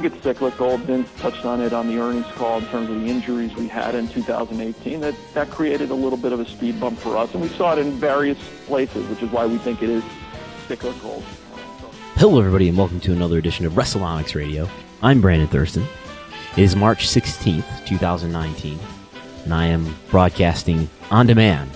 [0.00, 0.76] think it's cyclical.
[0.78, 3.94] Vince touched on it on the earnings call in terms of the injuries we had
[3.94, 4.98] in 2018.
[4.98, 7.74] That that created a little bit of a speed bump for us, and we saw
[7.74, 8.36] it in various
[8.66, 10.02] places, which is why we think it is
[10.66, 11.22] cyclical.
[12.16, 14.68] Hello, everybody, and welcome to another edition of WrestleNomics Radio.
[15.00, 15.86] I'm Brandon Thurston.
[16.56, 18.76] It is March 16th, 2019,
[19.44, 21.70] and I am broadcasting on demand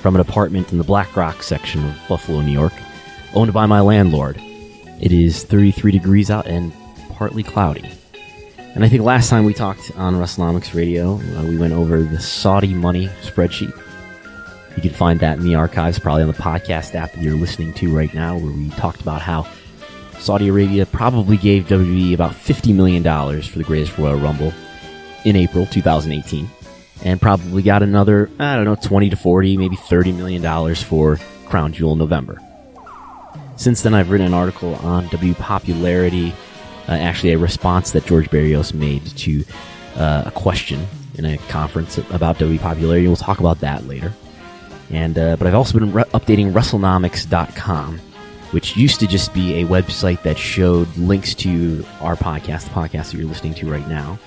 [0.00, 2.72] from an apartment in the Black Rock section of Buffalo, New York,
[3.34, 4.40] owned by my landlord.
[4.98, 6.72] It is 33 degrees out and
[7.20, 7.86] partly cloudy.
[8.74, 12.18] And I think last time we talked on WrestleNomics Radio, uh, we went over the
[12.18, 13.78] Saudi money spreadsheet.
[14.74, 17.74] You can find that in the archives, probably on the podcast app that you're listening
[17.74, 19.46] to right now, where we talked about how
[20.18, 23.02] Saudi Arabia probably gave WWE about $50 million
[23.42, 24.54] for the Greatest Royal Rumble
[25.26, 26.48] in April 2018,
[27.04, 31.74] and probably got another, I don't know, 20 to 40, maybe $30 million for Crown
[31.74, 32.40] Jewel November.
[33.56, 36.32] Since then, I've written an article on W popularity,
[36.90, 39.44] uh, actually a response that George Barrios made to
[39.96, 43.06] uh, a question in a conference about W popularity.
[43.06, 44.12] We'll talk about that later.
[44.90, 47.98] And uh, but I've also been re- updating WrestleNomics.com,
[48.50, 53.12] which used to just be a website that showed links to our podcast, the podcast
[53.12, 54.18] that you're listening to right now.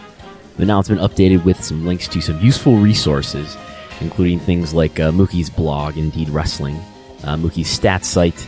[0.56, 3.58] But now it's been updated with some links to some useful resources,
[4.00, 6.80] including things like uh, Mookie's blog, Indeed Wrestling,
[7.24, 8.48] uh, Mookie's stats site,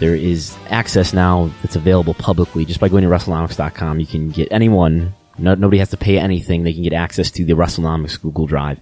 [0.00, 4.00] there is access now that's available publicly just by going to WrestleNomics.com.
[4.00, 6.64] You can get anyone, no, nobody has to pay anything.
[6.64, 8.80] They can get access to the WrestleNomics Google Drive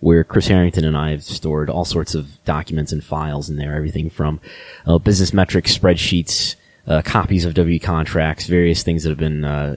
[0.00, 3.76] where Chris Harrington and I have stored all sorts of documents and files in there,
[3.76, 4.40] everything from
[4.86, 9.76] uh, business metrics, spreadsheets, uh, copies of W contracts, various things that have been uh,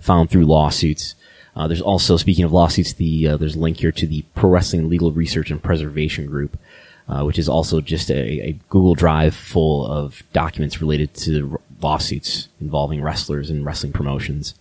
[0.00, 1.14] found through lawsuits.
[1.56, 4.50] Uh, there's also, speaking of lawsuits, the uh, there's a link here to the Pro
[4.50, 6.58] Wrestling Legal Research and Preservation Group,
[7.08, 12.48] uh, which is also just a, a, Google Drive full of documents related to lawsuits
[12.60, 14.54] involving wrestlers and wrestling promotions.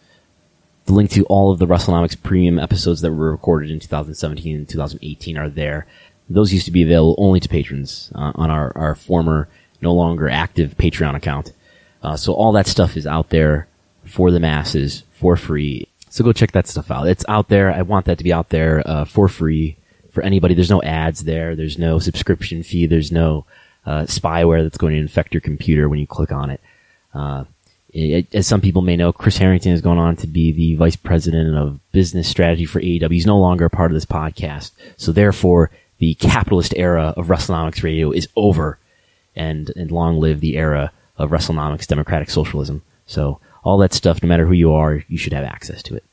[0.85, 4.67] The link to all of the WrestleNomics premium episodes that were recorded in 2017 and
[4.67, 5.87] 2018 are there.
[6.29, 9.47] Those used to be available only to patrons uh, on our, our former,
[9.81, 11.53] no longer active Patreon account.
[12.01, 13.67] Uh, so all that stuff is out there
[14.03, 15.87] for the masses for free.
[16.09, 17.07] So go check that stuff out.
[17.07, 17.71] It's out there.
[17.71, 19.77] I want that to be out there uh, for free
[20.13, 20.53] for anybody.
[20.53, 21.55] There's no ads there.
[21.55, 22.85] There's no subscription fee.
[22.85, 23.45] There's no
[23.85, 26.61] uh, spyware that's going to infect your computer when you click on it.
[27.13, 27.45] Uh,
[27.89, 30.95] it, as some people may know, Chris Harrington is going on to be the vice
[30.95, 33.11] president of business strategy for AEW.
[33.11, 34.71] He's no longer a part of this podcast.
[34.97, 38.77] So therefore, the capitalist era of WrestleNomics Radio is over
[39.35, 42.83] and, and long live the era of WrestleNomics democratic socialism.
[43.05, 46.03] So all that stuff, no matter who you are, you should have access to it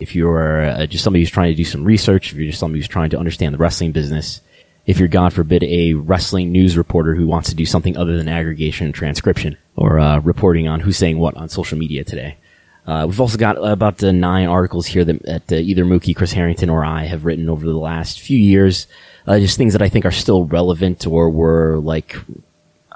[0.00, 2.80] if you're uh, just somebody who's trying to do some research, if you're just somebody
[2.80, 4.40] who's trying to understand the wrestling business,
[4.86, 8.28] if you're, God forbid, a wrestling news reporter who wants to do something other than
[8.28, 12.38] aggregation and transcription or uh, reporting on who's saying what on social media today.
[12.86, 16.32] Uh, we've also got about uh, nine articles here that, that uh, either Mookie, Chris
[16.32, 18.86] Harrington, or I have written over the last few years.
[19.26, 22.16] Uh, just things that I think are still relevant or were like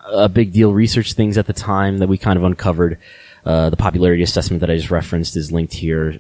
[0.07, 2.99] a big deal research things at the time that we kind of uncovered.
[3.45, 6.19] Uh, the popularity assessment that I just referenced is linked here.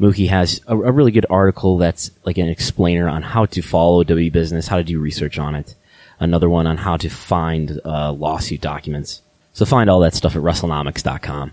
[0.00, 4.04] Mookie has a, a, really good article that's like an explainer on how to follow
[4.04, 5.74] W business, how to do research on it.
[6.20, 9.22] Another one on how to find uh, lawsuit documents.
[9.52, 11.52] So find all that stuff at WrestleNomics.com.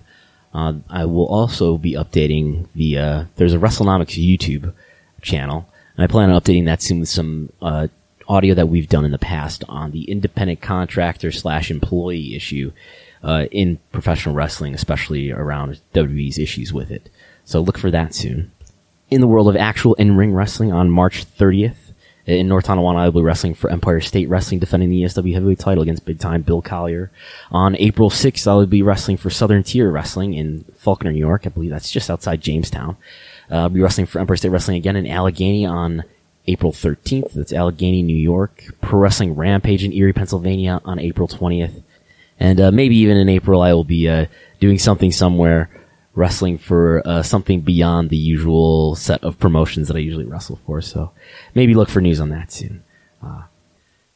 [0.53, 4.73] Uh, I will also be updating the, uh, there's a WrestleNomics YouTube
[5.21, 5.67] channel,
[5.97, 7.87] and I plan on updating that soon with some, uh,
[8.27, 12.71] audio that we've done in the past on the independent contractor slash employee issue,
[13.23, 17.09] uh, in professional wrestling, especially around WWE's issues with it.
[17.45, 18.51] So look for that soon.
[19.09, 21.85] In the world of actual in-ring wrestling on March 30th,
[22.25, 25.59] in North Tonawanda, I will be wrestling for Empire State Wrestling, defending the ESW heavyweight
[25.59, 27.11] title against big time Bill Collier.
[27.51, 31.45] On April 6th, I will be wrestling for Southern Tier Wrestling in Falconer, New York.
[31.45, 32.97] I believe that's just outside Jamestown.
[33.51, 36.03] Uh, I'll be wrestling for Empire State Wrestling again in Allegany on
[36.47, 37.33] April 13th.
[37.33, 38.63] That's Allegany, New York.
[38.81, 41.83] Pro Wrestling Rampage in Erie, Pennsylvania on April 20th.
[42.39, 44.25] And uh, maybe even in April, I will be uh,
[44.59, 45.69] doing something somewhere
[46.15, 50.81] wrestling for uh, something beyond the usual set of promotions that I usually wrestle for.
[50.81, 51.11] So
[51.53, 52.83] maybe look for news on that soon.
[53.21, 53.43] Uh,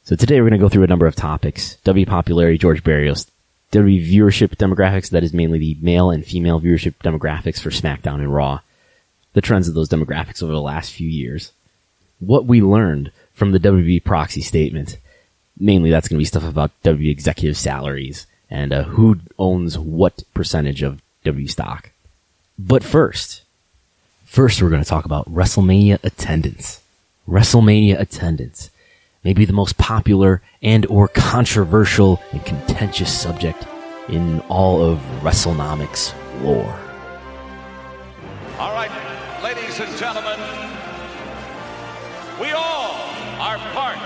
[0.03, 1.75] so today we're going to go through a number of topics.
[1.83, 3.29] W popularity, George Barrios.
[3.71, 8.33] W viewership demographics, that is mainly the male and female viewership demographics for SmackDown and
[8.33, 8.61] Raw.
[9.33, 11.51] The trends of those demographics over the last few years.
[12.19, 14.97] What we learned from the WWE proxy statement.
[15.57, 20.23] Mainly that's going to be stuff about W executive salaries and uh, who owns what
[20.33, 21.91] percentage of W stock.
[22.57, 23.43] But first,
[24.25, 26.81] first we're going to talk about WrestleMania attendance.
[27.27, 28.69] WrestleMania attendance.
[29.23, 33.65] Maybe the most popular and or controversial and contentious subject
[34.07, 36.79] in all of WrestleNomics lore.
[38.57, 38.91] All right,
[39.43, 40.39] ladies and gentlemen,
[42.39, 42.95] we all
[43.39, 43.99] are part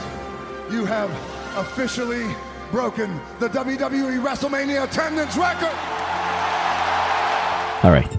[0.70, 1.10] you have
[1.56, 2.26] officially
[2.70, 5.72] broken the WWE WrestleMania attendance record.
[7.84, 8.18] All right.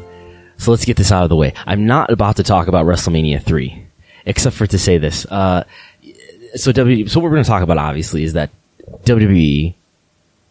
[0.57, 1.53] So let's get this out of the way.
[1.65, 3.85] I'm not about to talk about WrestleMania 3,
[4.25, 5.25] except for to say this.
[5.25, 5.63] Uh,
[6.55, 8.49] so W, so what we're going to talk about obviously is that
[9.03, 9.75] WWE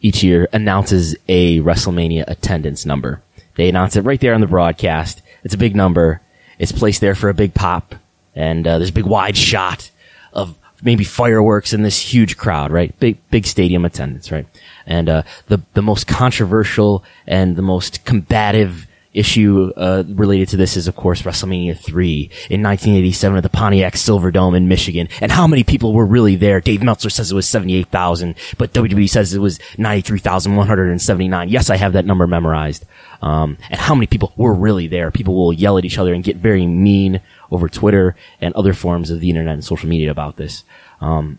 [0.00, 3.22] each year announces a WrestleMania attendance number.
[3.56, 5.22] They announce it right there on the broadcast.
[5.42, 6.20] It's a big number.
[6.58, 7.94] It's placed there for a big pop,
[8.34, 9.90] and uh, there's a big wide shot
[10.32, 12.98] of maybe fireworks and this huge crowd, right?
[12.98, 14.46] Big big stadium attendance, right?
[14.86, 18.86] And uh, the the most controversial and the most combative
[19.16, 23.94] issue uh, related to this is, of course, WrestleMania 3 in 1987 at the Pontiac
[23.94, 25.08] Silverdome in Michigan.
[25.20, 26.60] And how many people were really there?
[26.60, 31.48] Dave Meltzer says it was 78,000, but WWE says it was 93,179.
[31.48, 32.84] Yes, I have that number memorized.
[33.22, 35.10] Um, and how many people were really there?
[35.10, 39.10] People will yell at each other and get very mean over Twitter and other forms
[39.10, 40.64] of the internet and social media about this.
[41.00, 41.38] Um,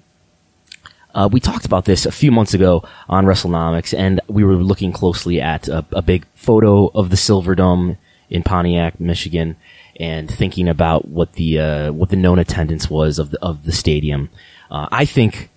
[1.16, 4.92] uh, we talked about this a few months ago on WrestleNomics, and we were looking
[4.92, 7.98] closely at a, a big photo of the Silver Dome
[8.30, 9.56] in Pontiac, Michigan,
[10.00, 13.72] and thinking about what the uh, what the known attendance was of the of the
[13.72, 14.30] stadium.
[14.70, 15.50] Uh, I think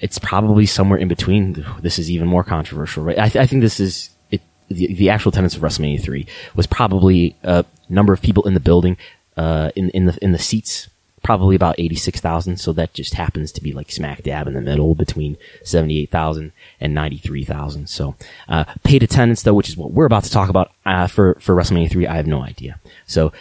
[0.00, 1.64] it's probably somewhere in between.
[1.80, 3.18] This is even more controversial, right?
[3.18, 6.66] I, th- I think this is it, the, the actual attendance of WrestleMania three was
[6.66, 8.96] probably a number of people in the building,
[9.38, 10.88] uh, in in the in the seats
[11.22, 12.56] probably about 86,000.
[12.58, 16.94] So that just happens to be like smack dab in the middle between 78,000 and
[16.94, 17.88] 93,000.
[17.88, 18.14] So,
[18.48, 21.54] uh, paid attendance though, which is what we're about to talk about, uh, for, for
[21.54, 22.80] WrestleMania 3, I have no idea.
[23.06, 23.32] So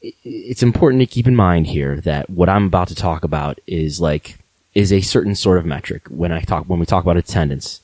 [0.00, 4.00] it's important to keep in mind here that what I'm about to talk about is
[4.00, 4.38] like,
[4.74, 7.80] is a certain sort of metric when I talk, when we talk about attendance.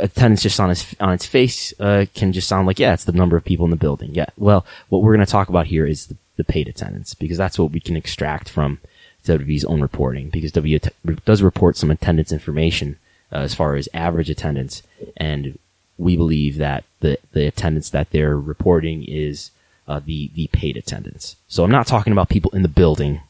[0.00, 3.12] Attendance just on its on its face uh, can just sound like yeah, it's the
[3.12, 4.14] number of people in the building.
[4.14, 7.38] Yeah, well, what we're going to talk about here is the, the paid attendance because
[7.38, 8.78] that's what we can extract from
[9.24, 10.78] WWE's own reporting because W
[11.24, 12.98] does report some attendance information
[13.32, 14.82] uh, as far as average attendance,
[15.16, 15.58] and
[15.96, 19.50] we believe that the the attendance that they're reporting is
[19.88, 21.36] uh, the the paid attendance.
[21.48, 23.20] So I'm not talking about people in the building.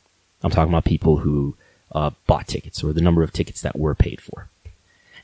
[0.43, 1.57] I'm talking about people who
[1.93, 4.49] uh, bought tickets or the number of tickets that were paid for.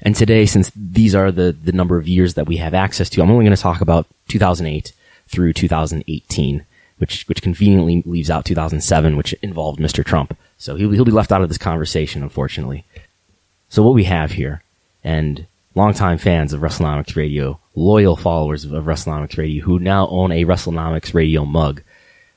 [0.01, 3.23] And today, since these are the the number of years that we have access to,
[3.23, 4.93] I'm only going to talk about 2008
[5.27, 6.65] through 2018,
[6.99, 10.05] which which conveniently leaves out 2007, which involved Mr.
[10.05, 10.37] Trump.
[10.59, 12.85] So he'll, he'll be left out of this conversation, unfortunately.
[13.69, 14.62] So what we have here,
[15.05, 20.33] and longtime fans of WrestleNomics Radio, loyal followers of, of WrestleNomics Radio, who now own
[20.33, 21.83] a WrestleNomics Radio mug,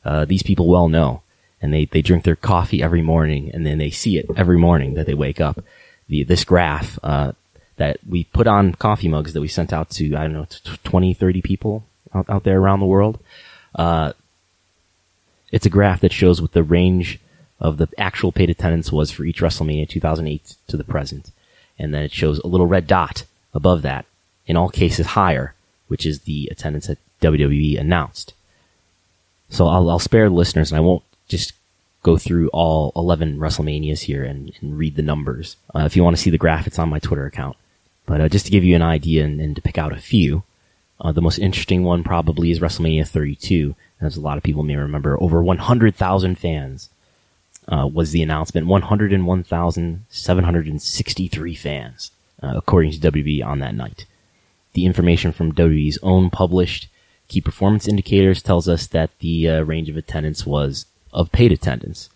[0.05, 1.21] uh, these people well know,
[1.61, 4.93] and they, they drink their coffee every morning, and then they see it every morning
[4.95, 5.63] that they wake up.
[6.07, 7.31] The, this graph, uh,
[7.77, 10.47] that we put on coffee mugs that we sent out to, I don't know,
[10.83, 13.19] 20, 30 people out, out there around the world.
[13.73, 14.13] Uh,
[15.51, 17.19] it's a graph that shows what the range
[17.59, 21.31] of the actual paid attendance was for each WrestleMania 2008 to the present.
[21.77, 24.05] And then it shows a little red dot above that,
[24.47, 25.53] in all cases higher,
[25.87, 28.33] which is the attendance that WWE announced.
[29.49, 31.53] So I'll, I'll spare the listeners and I won't just
[32.03, 35.57] go through all 11 WrestleManias here and, and read the numbers.
[35.75, 37.57] Uh, if you want to see the graph, it's on my Twitter account.
[38.05, 40.43] But uh, just to give you an idea and, and to pick out a few,
[40.99, 43.75] uh, the most interesting one probably is WrestleMania 32.
[44.01, 46.89] As a lot of people may remember, over 100,000 fans
[47.67, 54.05] uh, was the announcement 101,763 fans, uh, according to WWE on that night.
[54.73, 56.89] The information from WWE's own published
[57.27, 62.09] key performance indicators tells us that the uh, range of attendance was of paid attendance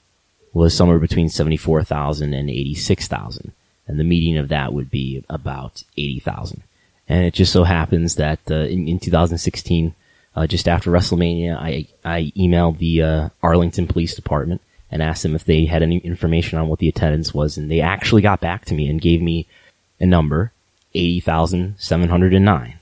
[0.54, 3.52] was somewhere between 74,000 and 86,000.
[3.88, 6.64] And the median of that would be about 80,000.
[7.08, 9.94] And it just so happens that uh, in, in 2016,
[10.36, 14.62] uh, just after WrestleMania, I, I emailed the uh, Arlington Police Department
[14.92, 17.82] and asked them if they had any information on what the attendance was, and they
[17.82, 19.48] actually got back to me and gave me
[20.00, 20.52] a number,
[20.94, 22.80] 80,709.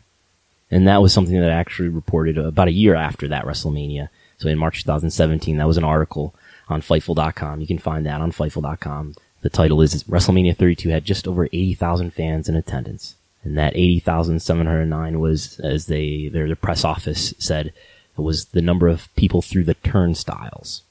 [0.72, 4.10] And that was something that I actually reported about a year after that WrestleMania.
[4.38, 6.34] So in March 2017, that was an article
[6.68, 7.62] on Fightful.com.
[7.62, 9.16] You can find that on Fightful.com.
[9.42, 13.16] The title is WrestleMania 32 had just over 80,000 fans in attendance.
[13.44, 17.74] And that 80,709 was, as they, their, their press office said,
[18.16, 20.84] was the number of people through the turnstiles.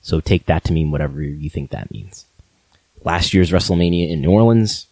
[0.00, 2.24] So take that to mean whatever you think that means.
[3.04, 4.86] Last year's WrestleMania in New Orleans,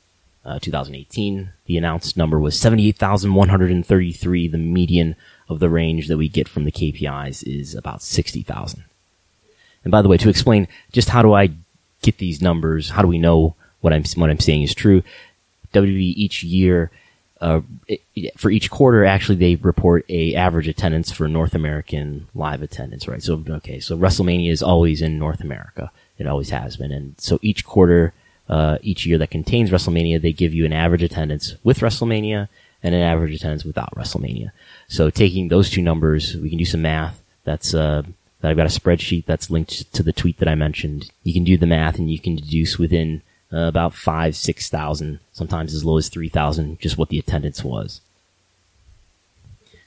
[0.44, 4.48] uh, 2018, the announced number was 78,133.
[4.48, 5.16] The median
[5.48, 8.84] of the range that we get from the KPIs is about 60,000.
[9.84, 11.50] And by the way, to explain just how do I
[12.02, 12.90] get these numbers?
[12.90, 15.02] How do we know what I'm what I'm saying is true?
[15.72, 16.90] WWE each year,
[17.40, 17.60] uh,
[18.36, 23.22] for each quarter, actually they report a average attendance for North American live attendance, right?
[23.22, 25.90] So okay, so WrestleMania is always in North America.
[26.18, 28.12] It always has been, and so each quarter,
[28.48, 32.48] uh, each year that contains WrestleMania, they give you an average attendance with WrestleMania
[32.82, 34.50] and an average attendance without WrestleMania.
[34.88, 37.22] So taking those two numbers, we can do some math.
[37.44, 38.02] That's uh,
[38.42, 41.10] I've got a spreadsheet that's linked to the tweet that I mentioned.
[41.22, 43.22] You can do the math and you can deduce within
[43.52, 47.64] uh, about five, six thousand, sometimes as low as three thousand, just what the attendance
[47.64, 48.00] was.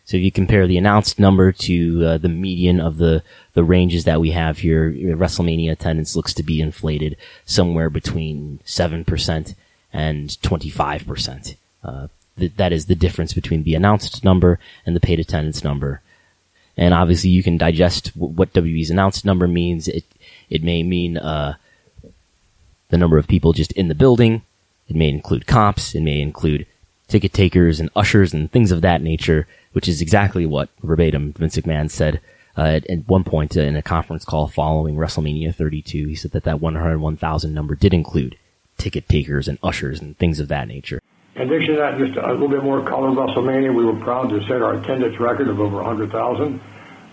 [0.06, 4.04] So if you compare the announced number to uh, the median of the the ranges
[4.06, 9.56] that we have here, WrestleMania attendance looks to be inflated somewhere between seven percent
[9.94, 11.56] and twenty five percent.
[11.84, 16.02] Uh, that is the difference between the announced number and the paid attendance number.
[16.78, 19.88] And obviously you can digest what WWE's announced number means.
[19.88, 20.06] It,
[20.50, 21.56] it may mean, uh,
[22.92, 24.44] the number of people just in the building.
[24.88, 25.96] It may include cops.
[25.96, 26.68] It may include
[27.08, 31.58] ticket takers and ushers and things of that nature, which is exactly what verbatim Vince
[31.58, 32.22] McMahon said
[32.58, 36.08] uh, at, at, one point in a conference call following WrestleMania 32.
[36.08, 38.38] He said that that 101,000 number did include
[38.78, 41.02] ticket takers and ushers and things of that nature.
[41.36, 44.42] In addition to that, just a little bit more color WrestleMania, we were proud to
[44.48, 46.60] set our attendance record of over 100,000,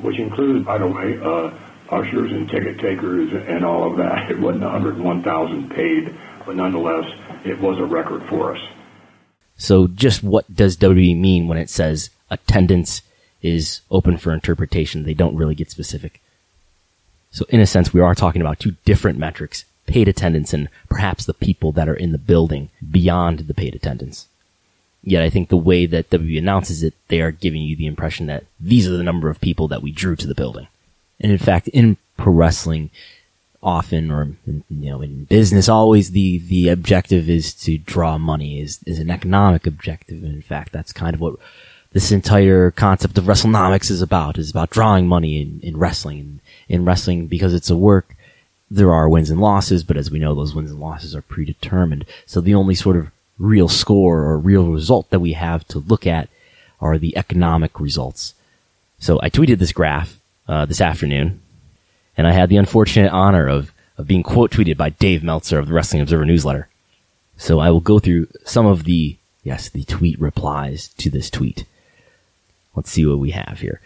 [0.01, 1.51] which includes, by the way, uh,
[1.91, 4.31] ushers and ticket takers and all of that.
[4.31, 6.15] It wasn't 101,000 paid,
[6.47, 7.05] but nonetheless,
[7.45, 8.61] it was a record for us.
[9.57, 13.03] So just what does WWE mean when it says attendance
[13.43, 15.03] is open for interpretation?
[15.03, 16.21] They don't really get specific.
[17.31, 21.25] So in a sense, we are talking about two different metrics paid attendance and perhaps
[21.25, 24.29] the people that are in the building beyond the paid attendance.
[25.03, 28.27] Yet I think the way that WWE announces it, they are giving you the impression
[28.27, 30.69] that these are the number of people that we drew to the building.
[31.21, 32.91] And in fact, in pro wrestling,
[33.61, 38.79] often or you know in business always the the objective is to draw money is
[38.87, 41.35] is an economic objective and in fact that's kind of what
[41.93, 46.41] this entire concept of WrestleNomics is about is about drawing money in, in wrestling in,
[46.69, 48.15] in wrestling because it's a work
[48.71, 52.05] there are wins and losses, but as we know, those wins and losses are predetermined.
[52.27, 56.07] So the only sort of real score or real result that we have to look
[56.07, 56.29] at
[56.81, 58.35] are the economic results.
[58.99, 60.18] So I tweeted this graph
[60.49, 61.41] uh, this afternoon,
[62.17, 65.67] and I had the unfortunate honor of of being quote tweeted by Dave Meltzer of
[65.67, 66.69] the Wrestling Observer newsletter.
[67.37, 71.65] So I will go through some of the yes the tweet replies to this tweet.
[72.75, 73.81] Let's see what we have here.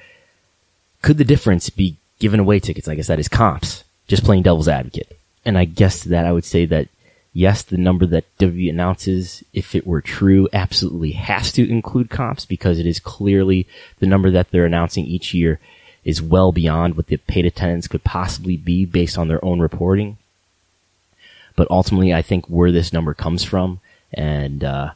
[1.01, 2.89] Could the difference be given away tickets?
[2.89, 5.17] I guess that is comps just playing devil's advocate.
[5.45, 6.89] And I guess that I would say that
[7.33, 12.45] yes, the number that WWE announces, if it were true, absolutely has to include comps
[12.45, 13.67] because it is clearly
[13.99, 15.61] the number that they're announcing each year
[16.05, 20.19] is well beyond what the paid attendance could possibly be based on their own reporting.
[21.55, 23.81] But ultimately, I think where this number comes from,
[24.13, 24.93] and uh,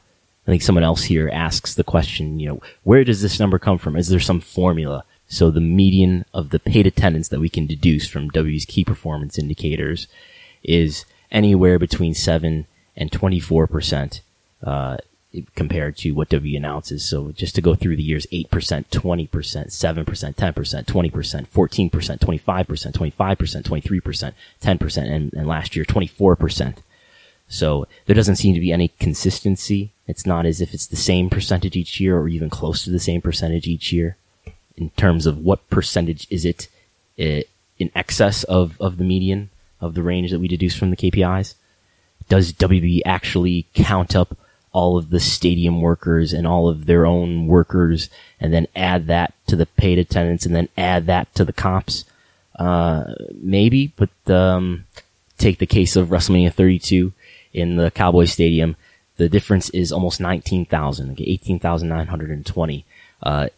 [0.47, 3.79] I think someone else here asks the question, you know, where does this number come
[3.79, 3.97] from?
[3.97, 5.05] Is there some formula?
[5.29, 9.39] So the median of the paid attendance that we can deduce from W's key performance
[9.39, 10.07] indicators
[10.63, 14.21] is anywhere between 7 and 24%,
[14.63, 14.97] uh,
[15.55, 17.05] compared to what W announces.
[17.05, 23.63] So just to go through the years, 8%, 20%, 7%, 10%, 20%, 14%, 25%, 25%,
[23.63, 26.77] 23%, 10%, and, and last year, 24%.
[27.49, 29.93] So there doesn't seem to be any consistency.
[30.07, 32.99] It's not as if it's the same percentage each year or even close to the
[32.99, 34.17] same percentage each year
[34.77, 36.69] in terms of what percentage is it
[37.19, 37.43] eh,
[37.79, 39.51] in excess of, of the median
[39.81, 41.55] of the range that we deduce from the KPIs?
[42.29, 44.37] Does WB actually count up
[44.77, 49.33] all of the stadium workers and all of their own workers and then add that
[49.47, 52.05] to the paid attendance and then add that to the comps?
[52.59, 54.85] Uh, maybe, but, um,
[55.39, 57.13] take the case of WrestleMania 32
[57.55, 58.77] in the Cowboy Stadium.
[59.17, 62.85] The difference is almost 19,000, 18,920.
[63.23, 63.49] Uh,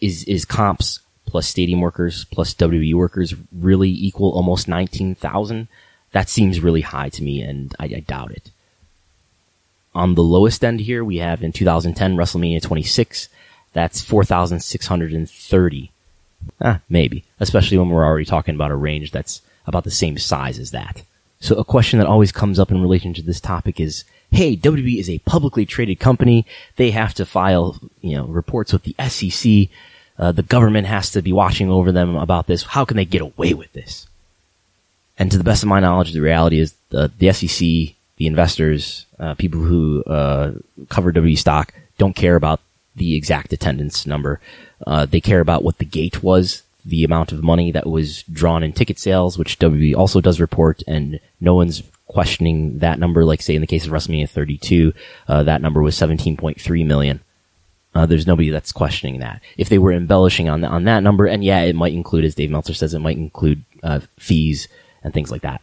[0.00, 5.68] is is comps plus stadium workers plus WWE workers really equal almost 19,000?
[6.12, 8.50] That seems really high to me and I, I, doubt it.
[9.96, 13.30] On the lowest end here, we have in 2010 WrestleMania 26.
[13.72, 15.90] That's 4,630.
[16.60, 17.24] Ah, maybe.
[17.40, 21.02] Especially when we're already talking about a range that's about the same size as that.
[21.40, 24.98] So a question that always comes up in relation to this topic is, hey, WWE
[24.98, 26.44] is a publicly traded company.
[26.76, 29.70] They have to file, you know, reports with the SEC.
[30.18, 32.64] Uh, the government has to be watching over them about this.
[32.64, 34.06] How can they get away with this?
[35.18, 39.06] And to the best of my knowledge, the reality is the, the SEC, the investors,
[39.18, 40.52] uh, people who uh,
[40.88, 42.60] cover WWE stock don't care about
[42.94, 44.40] the exact attendance number.
[44.86, 48.62] Uh, they care about what the gate was the amount of money that was drawn
[48.62, 53.24] in ticket sales, which WWE also does report, and no one's questioning that number.
[53.24, 54.92] Like say in the case of WrestleMania 32,
[55.28, 57.20] uh, that number was 17.3 million.
[57.92, 59.42] Uh, there's nobody that's questioning that.
[59.56, 62.34] If they were embellishing on the, on that number, and yeah, it might include, as
[62.34, 64.68] Dave Meltzer says, it might include uh, fees
[65.02, 65.62] and things like that.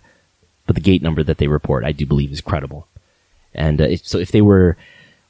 [0.66, 2.88] But the gate number that they report, I do believe, is credible.
[3.54, 4.78] And uh, so, if they were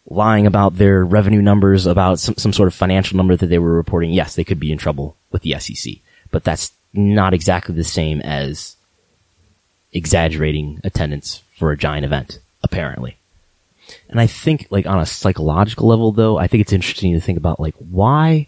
[0.09, 3.73] lying about their revenue numbers, about some, some sort of financial number that they were
[3.73, 5.95] reporting, yes, they could be in trouble with the SEC.
[6.31, 8.75] But that's not exactly the same as
[9.91, 13.17] exaggerating attendance for a giant event, apparently.
[14.09, 17.37] And I think, like, on a psychological level, though, I think it's interesting to think
[17.37, 18.47] about, like, why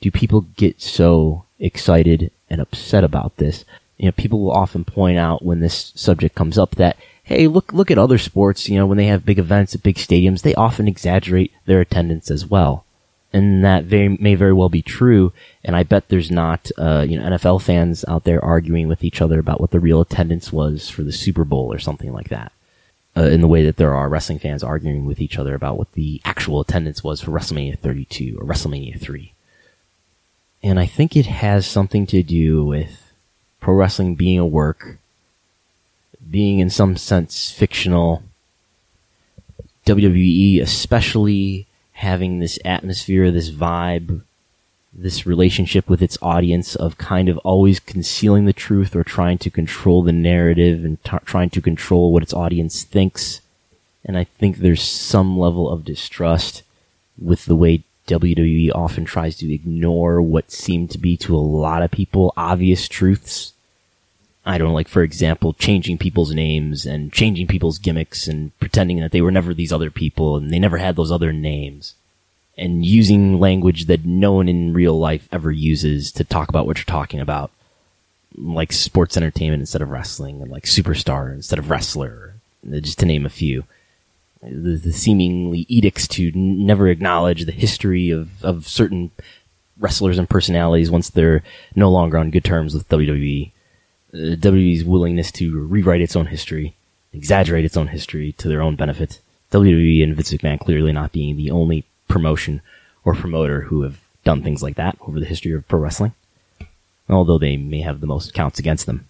[0.00, 3.64] do people get so excited and upset about this?
[3.98, 7.72] You know, people will often point out when this subject comes up that hey, look,
[7.72, 10.54] look at other sports, you know, when they have big events at big stadiums, they
[10.54, 12.84] often exaggerate their attendance as well.
[13.32, 15.32] And that very, may very well be true.
[15.64, 19.20] And I bet there's not, uh, you know, NFL fans out there arguing with each
[19.20, 22.52] other about what the real attendance was for the Super Bowl or something like that.
[23.16, 25.90] Uh, in the way that there are wrestling fans arguing with each other about what
[25.92, 29.32] the actual attendance was for WrestleMania 32 or WrestleMania 3.
[30.62, 33.05] And I think it has something to do with
[33.66, 34.96] pro wrestling being a work
[36.30, 38.22] being in some sense fictional.
[39.84, 44.22] WWE especially having this atmosphere, this vibe,
[44.92, 49.50] this relationship with its audience of kind of always concealing the truth or trying to
[49.50, 53.40] control the narrative and t- trying to control what its audience thinks.
[54.04, 56.62] And I think there's some level of distrust
[57.18, 61.82] with the way WWE often tries to ignore what seem to be to a lot
[61.82, 63.54] of people obvious truths
[64.46, 69.00] I don't know, like for example, changing people's names and changing people's gimmicks and pretending
[69.00, 71.94] that they were never these other people and they never had those other names.
[72.56, 76.78] And using language that no one in real life ever uses to talk about what
[76.78, 77.50] you're talking about.
[78.38, 82.34] Like sports entertainment instead of wrestling and like superstar instead of wrestler.
[82.70, 83.64] Just to name a few.
[84.42, 89.10] The, the seemingly edicts to n- never acknowledge the history of, of certain
[89.76, 91.42] wrestlers and personalities once they're
[91.74, 93.50] no longer on good terms with WWE
[94.12, 96.74] uh, WWE's willingness to rewrite its own history,
[97.12, 99.20] exaggerate its own history to their own benefit.
[99.52, 102.60] WWE and Vince McMahon clearly not being the only promotion
[103.04, 106.12] or promoter who have done things like that over the history of pro wrestling,
[107.08, 109.08] although they may have the most counts against them.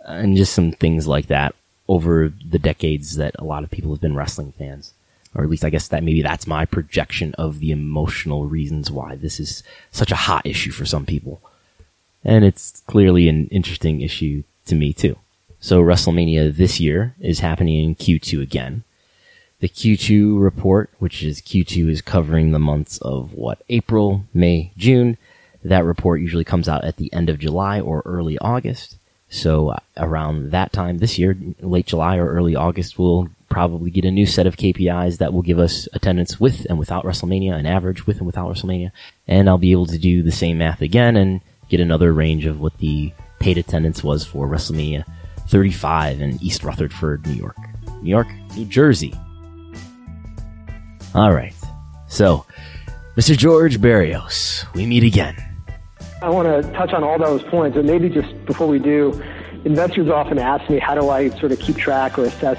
[0.00, 1.54] And just some things like that
[1.88, 4.92] over the decades that a lot of people have been wrestling fans.
[5.34, 9.16] Or at least I guess that maybe that's my projection of the emotional reasons why
[9.16, 11.40] this is such a hot issue for some people
[12.24, 15.16] and it's clearly an interesting issue to me too.
[15.60, 18.84] So WrestleMania this year is happening in Q2 again.
[19.60, 23.62] The Q2 report, which is Q2 is covering the months of what?
[23.68, 25.16] April, May, June.
[25.62, 28.96] That report usually comes out at the end of July or early August.
[29.30, 34.04] So uh, around that time this year, late July or early August, we'll probably get
[34.04, 37.66] a new set of KPIs that will give us attendance with and without WrestleMania, an
[37.66, 38.90] average with and without WrestleMania.
[39.26, 42.60] And I'll be able to do the same math again and get another range of
[42.60, 45.04] what the paid attendance was for WrestleMania
[45.48, 47.56] 35 in East Rutherford, New York.
[48.02, 49.14] New York, New Jersey.
[51.14, 51.54] All right.
[52.08, 52.44] So,
[53.16, 53.36] Mr.
[53.36, 55.36] George Barrios, we meet again.
[56.22, 59.12] I want to touch on all those points, and maybe just before we do,
[59.64, 62.58] investors often ask me how do I sort of keep track or assess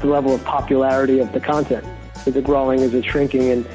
[0.00, 1.84] the level of popularity of the content?
[2.26, 2.80] Is it growing?
[2.80, 3.50] Is it shrinking?
[3.50, 3.66] And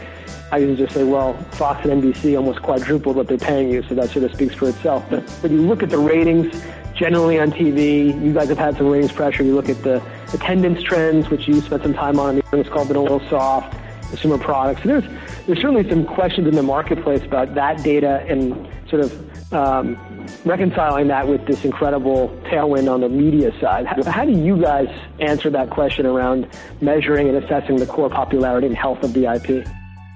[0.52, 3.96] I usually just say, well, Fox and NBC almost quadrupled what they're paying you, so
[3.96, 5.04] that sort of speaks for itself.
[5.10, 6.64] But when you look at the ratings
[6.96, 9.44] generally on TV, you guys have had some ratings pressure.
[9.44, 10.02] You look at the
[10.34, 12.42] attendance trends, which you spent some time on.
[12.52, 13.76] And it's called been a little soft.
[14.10, 14.82] Consumer products.
[14.86, 15.04] There's
[15.48, 18.54] there's certainly some questions in the marketplace about that data and
[18.90, 19.98] sort of um,
[20.46, 23.86] reconciling that with this incredible tailwind on the media side.
[23.86, 24.88] How, how, do you guys
[25.20, 26.48] answer that question around
[26.80, 29.68] measuring and assessing the core popularity and health of the IP?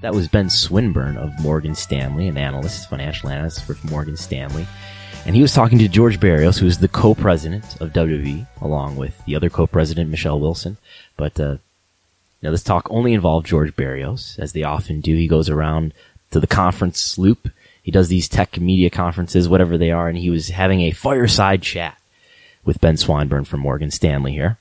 [0.02, 4.66] That was Ben Swinburne of Morgan Stanley, an analyst, financial analyst for Morgan Stanley.
[5.24, 9.24] And he was talking to George Barrios, who is the co-president of WWE, along with
[9.26, 10.76] the other co-president, Michelle Wilson.
[11.16, 11.58] But, uh,
[12.42, 15.14] now this talk only involved George Barrios, as they often do.
[15.14, 15.94] He goes around
[16.32, 17.50] to the conference loop.
[17.80, 21.62] He does these tech media conferences, whatever they are, and he was having a fireside
[21.62, 21.96] chat
[22.64, 24.58] with Ben Swinburne from Morgan Stanley here.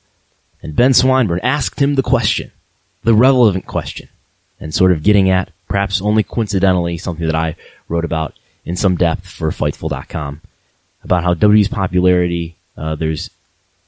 [0.62, 2.52] And Ben Swinburne asked him the question,
[3.04, 4.08] the relevant question,
[4.62, 7.56] and sort of getting at, perhaps only coincidentally, something that I
[7.90, 10.42] wrote about in some depth for Fightful.com
[11.04, 13.32] about how WWE's popularity, uh, there's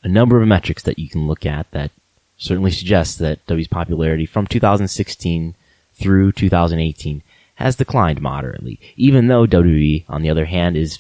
[0.03, 1.91] a number of metrics that you can look at that
[2.38, 5.55] certainly suggests that WWE's popularity from 2016
[5.93, 7.21] through 2018
[7.55, 10.99] has declined moderately, even though WWE, on the other hand, is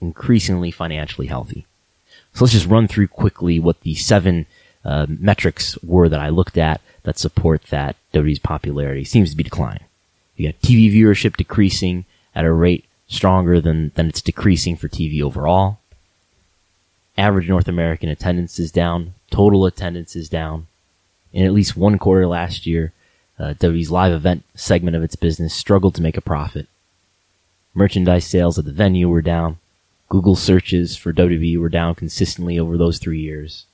[0.00, 1.66] increasingly financially healthy.
[2.34, 4.46] So let's just run through quickly what the seven
[4.84, 9.42] uh, metrics were that I looked at that support that WWE's popularity seems to be
[9.42, 9.84] declining.
[10.36, 15.22] You got TV viewership decreasing at a rate stronger than, than it's decreasing for TV
[15.22, 15.80] overall.
[17.16, 19.14] Average North American attendance is down.
[19.30, 20.68] Total attendance is down.
[21.32, 22.92] In at least one quarter last year,
[23.38, 26.68] uh, WWE's live event segment of its business struggled to make a profit.
[27.74, 29.58] Merchandise sales at the venue were down.
[30.08, 33.66] Google searches for WWE were down consistently over those three years.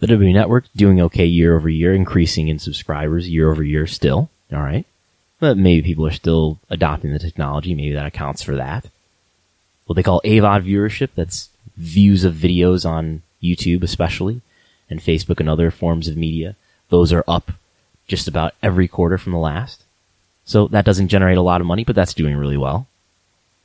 [0.00, 4.30] The WWE Network doing okay year over year, increasing in subscribers year over year still.
[4.52, 4.86] All right.
[5.40, 7.74] But maybe people are still adopting the technology.
[7.74, 8.86] Maybe that accounts for that.
[9.86, 14.40] What they call AVOD viewership, that's views of videos on YouTube especially,
[14.90, 16.56] and Facebook and other forms of media.
[16.90, 17.52] Those are up
[18.06, 19.84] just about every quarter from the last.
[20.44, 22.86] So that doesn't generate a lot of money, but that's doing really well.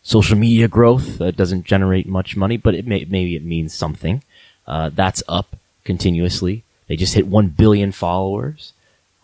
[0.02, 4.22] Social media growth uh, doesn't generate much money, but it may, maybe it means something.
[4.68, 6.64] Uh, that's up continuously.
[6.88, 8.74] They just hit 1 billion followers.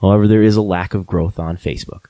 [0.01, 2.05] However, there is a lack of growth on Facebook.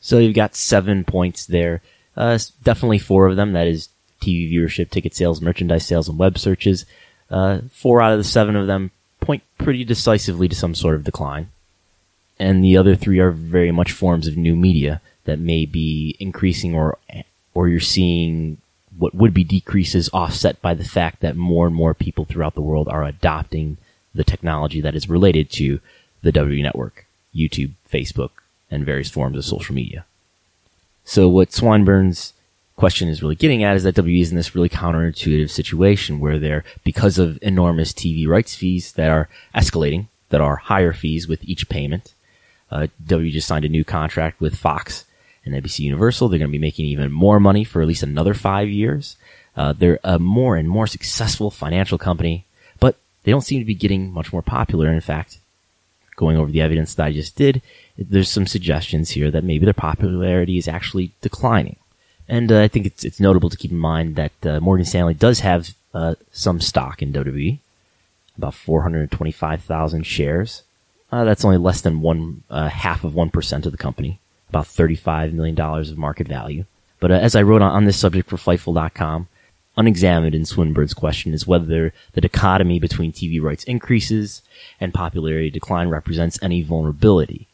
[0.00, 1.80] So you've got seven points there.
[2.16, 3.52] Uh, definitely four of them.
[3.52, 3.88] That is
[4.20, 6.84] TV viewership, ticket sales, merchandise sales, and web searches.
[7.30, 11.04] Uh, four out of the seven of them point pretty decisively to some sort of
[11.04, 11.48] decline.
[12.38, 16.74] And the other three are very much forms of new media that may be increasing
[16.74, 16.98] or,
[17.54, 18.58] or you're seeing
[18.98, 22.60] what would be decreases offset by the fact that more and more people throughout the
[22.60, 23.76] world are adopting
[24.14, 25.80] the technology that is related to
[26.22, 28.30] the W network, YouTube, Facebook,
[28.70, 30.04] and various forms of social media.
[31.04, 32.32] So what Swinburne's
[32.76, 36.38] question is really getting at is that W is in this really counterintuitive situation where
[36.38, 41.44] they're, because of enormous TV rights fees that are escalating, that are higher fees with
[41.44, 42.14] each payment,
[42.70, 45.04] uh, W just signed a new contract with Fox
[45.44, 46.28] and NBC Universal.
[46.28, 49.16] They're going to be making even more money for at least another five years.
[49.56, 52.44] Uh, they're a more and more successful financial company,
[52.80, 54.88] but they don't seem to be getting much more popular.
[54.88, 55.38] In fact,
[56.16, 57.62] going over the evidence that I just did,
[57.96, 61.76] there's some suggestions here that maybe their popularity is actually declining.
[62.28, 65.14] And uh, I think it's it's notable to keep in mind that uh, Morgan Stanley
[65.14, 67.58] does have uh, some stock in WWE,
[68.36, 70.62] about 425,000 shares.
[71.12, 74.18] Uh, that's only less than one uh, half of one percent of the company
[74.54, 76.64] about $35 million of market value.
[77.00, 79.26] But uh, as I wrote on, on, this subject for Fightful.com,
[79.76, 84.42] unexamined in Swinburne's question is whether the dichotomy between TV rights increases
[84.80, 87.48] and popularity decline represents any vulnerability.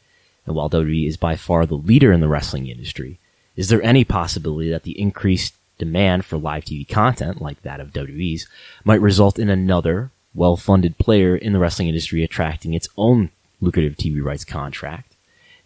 [0.44, 3.18] And while WWE is by far the leader in the wrestling industry,
[3.56, 7.92] is there any possibility that the increased demand for live TV content, like that of
[7.92, 8.46] WWE's,
[8.84, 14.22] might result in another well-funded player in the wrestling industry attracting its own lucrative TV
[14.22, 15.09] rights contract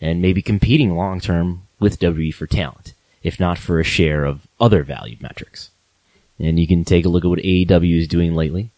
[0.04, 4.46] and maybe competing long term with WWE for talent, if not for a share of
[4.60, 5.70] other valued metrics.
[6.38, 8.70] And you can take a look at what AEW is doing lately.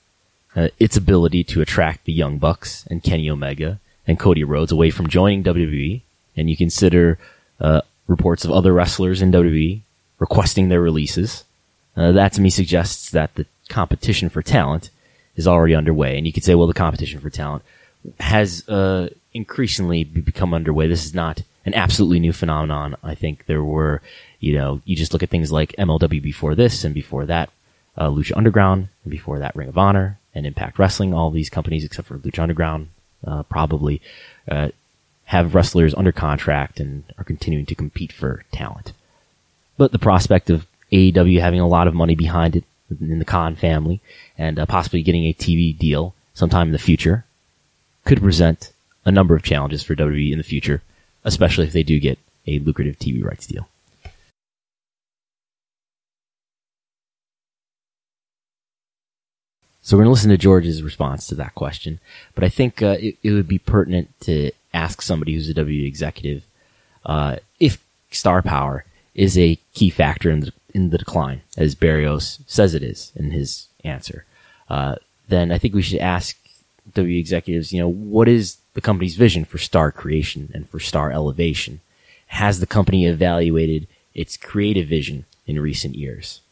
[0.55, 4.91] Uh, its ability to attract the Young Bucks and Kenny Omega and Cody Rhodes away
[4.91, 6.01] from joining WWE,
[6.37, 7.19] and you consider
[7.61, 9.81] uh, reports of other wrestlers in WWE
[10.19, 11.45] requesting their releases.
[11.97, 14.91] Uh, that to me suggests that the competition for talent
[15.35, 16.17] is already underway.
[16.17, 17.65] And you could say, well, the competition for talent
[18.21, 20.89] has uh, increasingly become underway.
[20.89, 22.97] This is not an absolutely new phenomenon.
[23.03, 24.01] I think there were,
[24.41, 27.51] you know, you just look at things like MLW before this and before that,
[27.97, 31.13] uh, Lucha Underground, and before that, Ring of Honor and Impact Wrestling.
[31.13, 32.89] All these companies, except for Lucha Underground,
[33.27, 34.01] uh, probably
[34.49, 34.71] uh,
[35.25, 38.93] have wrestlers under contract and are continuing to compete for talent.
[39.77, 42.65] But the prospect of AEW having a lot of money behind it
[43.01, 44.01] in the Khan family
[44.39, 47.25] and uh, possibly getting a TV deal sometime in the future
[48.05, 48.73] could present
[49.07, 50.83] a number of challenges for WWE in the future,
[51.25, 53.69] especially if they do get a lucrative TV rights deal.
[59.81, 62.01] So we're going to listen to George's response to that question,
[62.35, 65.87] but I think uh, it, it, would be pertinent to ask somebody who's a WWE
[65.87, 66.45] executive
[67.05, 72.41] uh, if star power is a key factor in the, in the decline, as Barrios
[72.49, 74.25] says it is in his answer.
[74.69, 74.97] Uh,
[75.29, 76.37] then I think we should ask
[76.93, 81.11] WWE executives, you know, what is the company's vision for star creation and for star
[81.11, 81.81] elevation?
[82.29, 86.43] Has the company evaluated its creative vision in recent years?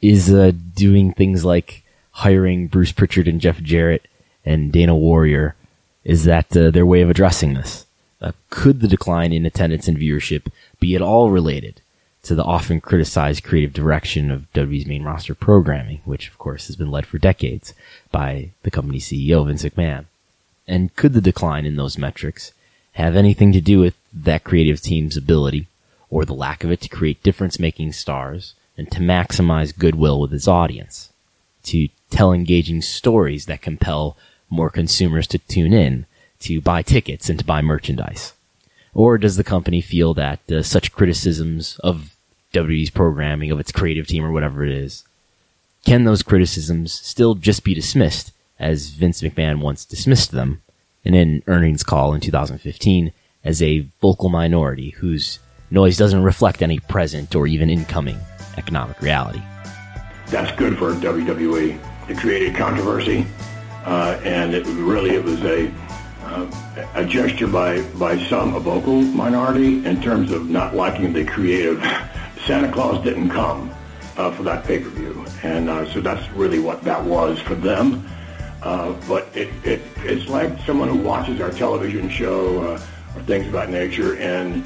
[0.00, 4.08] Is uh, doing things like hiring Bruce Pritchard and Jeff Jarrett
[4.44, 5.54] and Dana Warrior
[6.04, 7.86] is that uh, their way of addressing this.
[8.20, 11.80] Uh, could the decline in attendance and viewership be at all related
[12.22, 16.74] to the often criticized creative direction of WWE's main roster programming, which of course has
[16.74, 17.72] been led for decades
[18.10, 20.06] by the company's CEO Vince McMahon?
[20.66, 22.52] And could the decline in those metrics
[22.92, 25.66] have anything to do with that creative team's ability
[26.10, 30.32] or the lack of it to create difference making stars and to maximize goodwill with
[30.32, 31.10] its audience,
[31.64, 34.16] to tell engaging stories that compel
[34.50, 36.06] more consumers to tune in,
[36.40, 38.34] to buy tickets and to buy merchandise?
[38.94, 42.14] Or does the company feel that uh, such criticisms of
[42.52, 45.04] WWE's programming, of its creative team or whatever it is,
[45.86, 50.62] can those criticisms still just be dismissed as Vince McMahon once dismissed them
[51.04, 53.12] in an earnings call in 2015
[53.44, 55.38] as a vocal minority whose
[55.70, 58.18] noise doesn't reflect any present or even incoming
[58.56, 59.42] economic reality?
[60.26, 61.78] That's good for WWE.
[62.08, 63.26] It created controversy,
[63.84, 65.72] uh, and it really it was a
[66.22, 71.24] uh, a gesture by by some a vocal minority in terms of not liking the
[71.24, 71.82] creative.
[72.46, 73.72] Santa Claus didn't come
[74.16, 77.54] uh, for that pay per view, and uh, so that's really what that was for
[77.54, 78.06] them.
[78.62, 82.82] Uh, but it, it it's like someone who watches our television show uh,
[83.16, 84.64] or things about nature and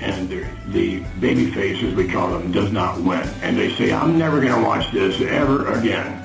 [0.00, 3.26] and the, the baby faces we call them, does not win.
[3.42, 6.22] And they say, I'm never going to watch this ever again.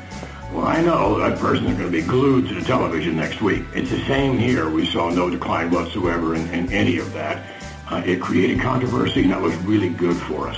[0.51, 3.63] Well, I know that person is going to be glued to the television next week.
[3.73, 4.69] It's the same here.
[4.69, 7.45] We saw no decline whatsoever in, in any of that.
[7.89, 10.57] Uh, it created controversy, and that was really good for us.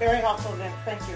[0.00, 0.74] Very helpful, Vince.
[0.84, 1.14] Thank you.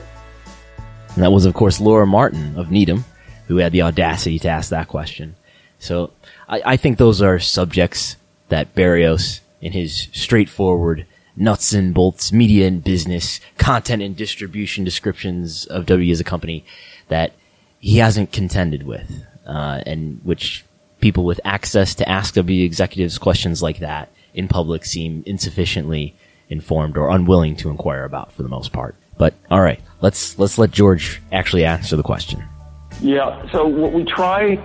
[1.14, 3.04] And that was, of course, Laura Martin of Needham,
[3.46, 5.36] who had the audacity to ask that question.
[5.78, 6.12] So
[6.48, 8.16] I, I think those are subjects
[8.48, 15.64] that Barrios in his straightforward nuts and bolts media and business content and distribution descriptions
[15.66, 16.64] of W as a company
[17.08, 17.32] that
[17.80, 20.64] he hasn't contended with, uh, and which
[21.00, 26.14] people with access to ask W executives questions like that in public seem insufficiently
[26.48, 28.96] informed or unwilling to inquire about for the most part.
[29.18, 32.44] But all right, let's let's let George actually answer the question.
[33.04, 33.46] Yeah.
[33.50, 34.56] So what we try,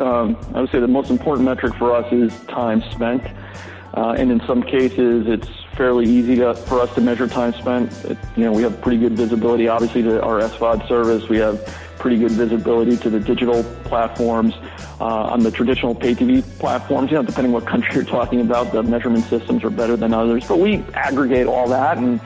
[0.00, 3.20] um, I would say the most important metric for us is time spent.
[3.94, 7.92] Uh, and in some cases, it's fairly easy to, for us to measure time spent.
[8.04, 11.28] It, you know, we have pretty good visibility, obviously, to our SVOD service.
[11.28, 11.66] We have
[11.98, 14.54] pretty good visibility to the digital platforms.
[15.00, 18.70] Uh, on the traditional pay TV platforms, you know, depending what country you're talking about,
[18.70, 20.46] the measurement systems are better than others.
[20.46, 22.20] But we aggregate all that, and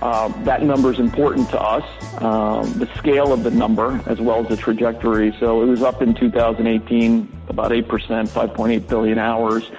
[0.00, 1.84] uh, that number is important to us.
[2.22, 5.34] Um, the scale of the number, as well as the trajectory.
[5.40, 9.70] So it was up in 2018, about 8%, 5.8 billion hours.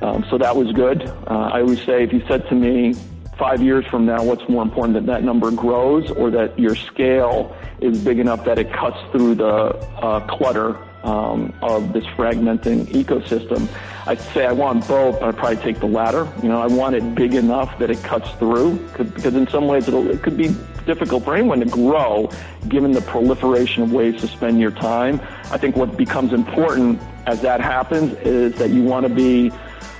[0.00, 1.02] Um, so that was good.
[1.02, 2.94] Uh, I always say if you said to me
[3.38, 7.56] five years from now, what's more important that that number grows or that your scale
[7.80, 13.68] is big enough that it cuts through the uh, clutter um, of this fragmenting ecosystem.
[14.06, 15.22] I'd say I want both.
[15.22, 16.28] I'd probably take the latter.
[16.42, 19.88] You know, I want it big enough that it cuts through, because in some ways
[19.88, 20.54] it could be
[20.86, 22.30] difficult for anyone to grow,
[22.68, 25.20] given the proliferation of ways to spend your time.
[25.50, 29.52] I think what becomes important as that happens is that you want to be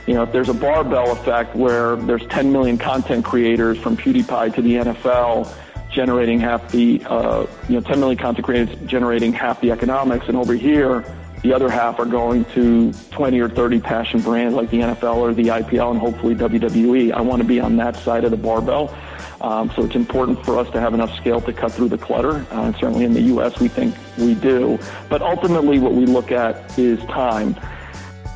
[0.07, 4.53] you know, if there's a barbell effect where there's 10 million content creators from PewDiePie
[4.55, 5.55] to the NFL
[5.93, 10.37] generating half the, uh, you know, 10 million content creators generating half the economics, and
[10.37, 11.05] over here,
[11.43, 15.35] the other half are going to 20 or 30 passion brands like the NFL or
[15.35, 17.13] the IPL and hopefully WWE.
[17.13, 18.97] I want to be on that side of the barbell.
[19.41, 22.47] Um, so it's important for us to have enough scale to cut through the clutter.
[22.51, 24.79] Uh, certainly in the U.S., we think we do.
[25.09, 27.57] But ultimately, what we look at is time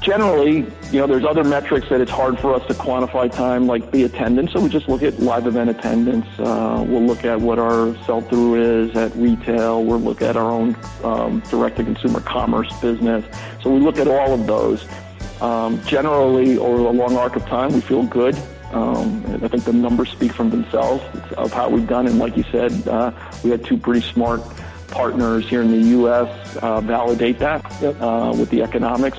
[0.06, 0.58] generally,
[0.92, 4.04] you know, there's other metrics that it's hard for us to quantify time, like the
[4.04, 4.52] attendance.
[4.52, 6.26] So we just look at live event attendance.
[6.38, 9.82] Uh, we'll look at what our sell-through is at retail.
[9.82, 13.24] We'll look at our own um, direct-to-consumer commerce business.
[13.60, 14.86] So we look at all of those.
[15.40, 18.38] Um, generally, over a long arc of time, we feel good.
[18.70, 21.02] Um, I think the numbers speak for themselves
[21.36, 22.06] of how we've done.
[22.06, 23.10] And like you said, uh,
[23.42, 24.40] we had two pretty smart
[24.88, 26.56] partners here in the U.S.
[26.58, 29.18] Uh, validate that uh, with the economics.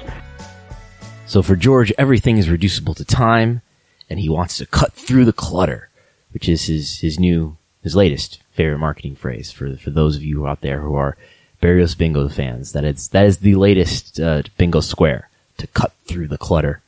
[1.28, 3.62] So for George, everything is reducible to time,
[4.10, 5.90] and he wants to cut through the clutter,
[6.32, 10.48] which is his, his new, his latest favorite marketing phrase for, for those of you
[10.48, 11.18] out there who are
[11.60, 12.72] Barrios Bingo fans.
[12.72, 16.82] That is, that is the latest, uh, bingo square to cut through the clutter.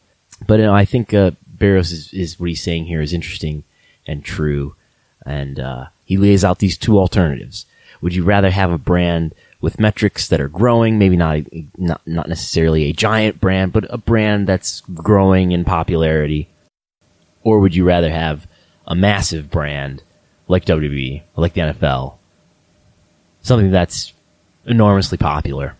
[0.47, 3.65] But you know, I think, uh, Barrios is, is what he's saying here is interesting
[4.07, 4.73] and true.
[5.25, 7.65] And, uh, he lays out these two alternatives.
[7.99, 11.39] Would you rather have a brand with metrics that are growing, maybe not,
[11.77, 16.49] not, not necessarily a giant brand, but a brand that's growing in popularity?
[17.43, 18.47] Or would you rather have
[18.87, 20.03] a massive brand
[20.47, 22.15] like WWE, like the NFL,
[23.41, 24.13] something that's
[24.65, 25.75] enormously popular,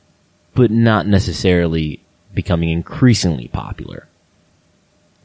[0.54, 2.02] but not necessarily
[2.34, 4.08] becoming increasingly popular.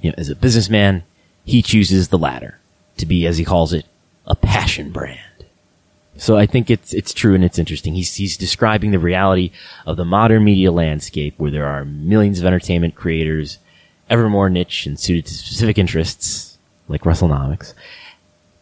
[0.01, 1.05] You know, as a businessman,
[1.45, 2.59] he chooses the latter
[2.97, 3.87] to be, as he calls it,
[4.27, 5.21] a passion brand.
[6.17, 7.95] So I think it's it's true and it's interesting.
[7.95, 9.51] He's he's describing the reality
[9.85, 13.59] of the modern media landscape where there are millions of entertainment creators,
[14.09, 17.75] ever more niche and suited to specific interests, like WrestleNomics,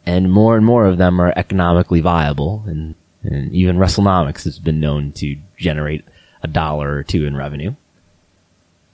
[0.06, 4.80] and more and more of them are economically viable, and, and even WrestleNomics has been
[4.80, 6.04] known to generate
[6.42, 7.74] a dollar or two in revenue.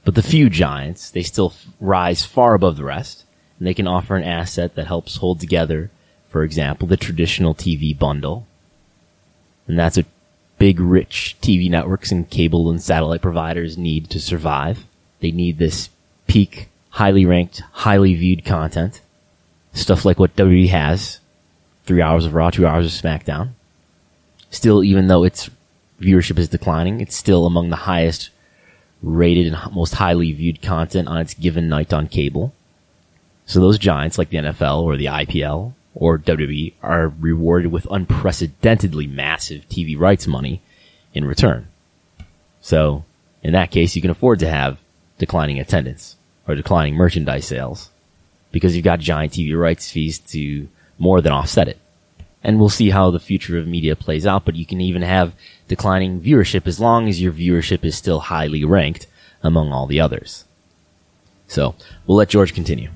[0.05, 3.25] But the few giants, they still rise far above the rest,
[3.59, 5.91] and they can offer an asset that helps hold together,
[6.29, 8.47] for example, the traditional TV bundle,
[9.67, 10.07] and that's what
[10.59, 14.85] big, rich TV networks and cable and satellite providers need to survive.
[15.21, 15.89] They need this
[16.27, 19.01] peak, highly ranked, highly viewed content.
[19.73, 21.21] Stuff like what WWE has.
[21.85, 23.51] Three hours of Raw, two hours of SmackDown.
[24.51, 25.49] Still, even though its
[26.01, 28.31] viewership is declining, it's still among the highest
[29.03, 32.53] rated and most highly viewed content on its given night on cable.
[33.47, 39.09] So those giants like the NFL or the IPL or WWE are rewarded with unprecedentedly
[39.09, 40.63] massive TV rights money
[41.13, 41.67] in return.
[42.61, 43.05] So,
[43.43, 44.79] in that case, you can afford to have
[45.19, 47.91] declining attendance or declining merchandise sales
[48.53, 51.79] because you've got giant TV rights fees to more than offset it.
[52.45, 55.33] And we'll see how the future of media plays out, but you can even have
[55.67, 59.09] declining viewership as long as your viewership is still highly ranked
[59.43, 60.45] among all the others.
[61.49, 61.75] So,
[62.07, 62.91] we'll let George continue.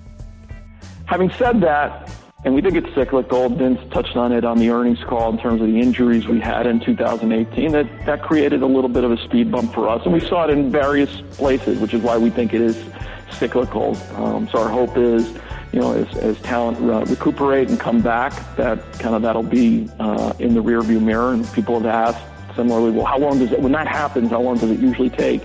[1.07, 2.09] Having said that,
[2.45, 3.49] and we think it's cyclical.
[3.49, 6.67] Vince touched on it on the earnings call in terms of the injuries we had
[6.67, 7.73] in 2018.
[7.73, 10.45] That that created a little bit of a speed bump for us, and we saw
[10.45, 12.85] it in various places, which is why we think it is
[13.31, 13.97] cyclical.
[14.17, 15.33] Um, so our hope is,
[15.73, 19.89] you know, as, as talent uh, recuperate and come back, that kind of that'll be
[20.01, 21.33] uh, in the rearview mirror.
[21.33, 24.31] And people have asked similarly, well, how long does it when that happens?
[24.31, 25.43] How long does it usually take?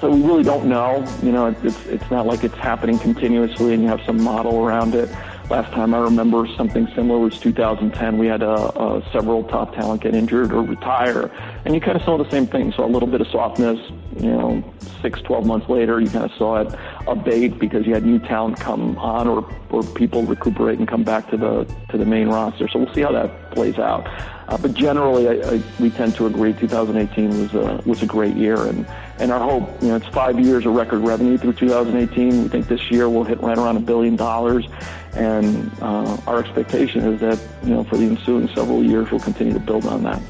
[0.00, 1.06] So we really don't know.
[1.22, 4.96] You know, it's it's not like it's happening continuously, and you have some model around
[4.96, 5.08] it.
[5.50, 8.16] Last time I remember something similar was 2010.
[8.16, 11.30] We had uh, uh, several top talent get injured or retire,
[11.64, 12.72] and you kind of saw the same thing.
[12.72, 13.78] So a little bit of softness,
[14.18, 14.64] you know,
[15.02, 16.74] six, 12 months later, you kind of saw it
[17.06, 21.28] abate because you had new talent come on or, or people recuperate and come back
[21.30, 22.68] to the to the main roster.
[22.68, 24.06] So we'll see how that plays out.
[24.48, 28.36] Uh, but generally, I, I, we tend to agree 2018 was a, was a great
[28.36, 28.86] year, and
[29.18, 32.42] and our hope, you know, it's five years of record revenue through 2018.
[32.42, 34.66] We think this year we'll hit right around a billion dollars,
[35.14, 39.52] and uh, our expectation is that, you know, for the ensuing several years, we'll continue
[39.52, 40.20] to build on that.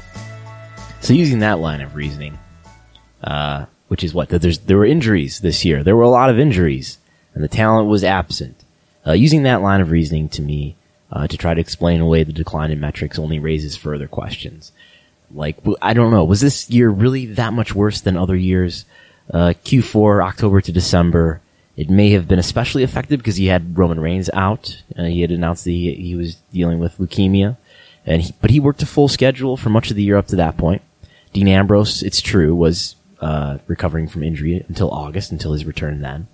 [1.01, 2.37] So using that line of reasoning,
[3.23, 5.83] uh, which is what that there's there were injuries this year.
[5.83, 6.97] There were a lot of injuries,
[7.33, 8.63] and the talent was absent.
[9.05, 10.75] Uh, using that line of reasoning to me
[11.11, 14.71] uh, to try to explain away the decline in metrics only raises further questions.
[15.31, 16.23] Like, I don't know.
[16.23, 18.85] Was this year really that much worse than other years?
[19.31, 21.41] Uh, Q4, October to December.
[21.75, 24.83] It may have been especially effective because he had Roman Reigns out.
[24.97, 27.57] Uh, he had announced that he, he, was dealing with leukemia,
[28.05, 30.35] and he, but he worked a full schedule for much of the year up to
[30.35, 30.83] that point.
[31.33, 36.27] Dean Ambrose, it's true, was uh, recovering from injury until August, until his return then.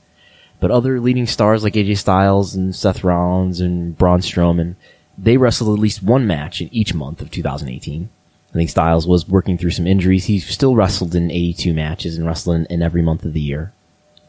[0.59, 4.75] But other leading stars like AJ Styles and Seth Rollins and Braun Strowman,
[5.17, 8.09] they wrestled at least one match in each month of 2018.
[8.49, 10.25] I think Styles was working through some injuries.
[10.25, 13.71] He still wrestled in 82 matches and wrestled in, in every month of the year.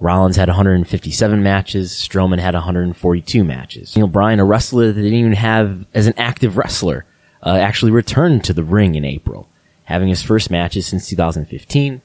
[0.00, 1.92] Rollins had 157 matches.
[1.92, 3.92] Strowman had 142 matches.
[3.92, 7.04] Daniel Bryan, a wrestler that didn't even have as an active wrestler,
[7.44, 9.48] uh, actually returned to the ring in April,
[9.84, 12.00] having his first matches since 2015,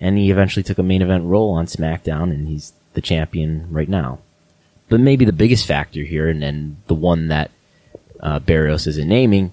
[0.00, 3.88] and he eventually took a main event role on SmackDown, and he's the champion right
[3.88, 4.20] now.
[4.88, 7.50] But maybe the biggest factor here, and, and the one that
[8.20, 9.52] uh, Barrios isn't naming,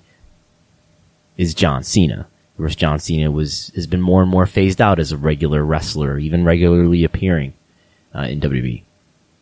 [1.35, 2.27] is John Cena.
[2.53, 5.63] Of course, John Cena was has been more and more phased out as a regular
[5.63, 7.53] wrestler, even regularly appearing
[8.15, 8.83] uh, in WWE.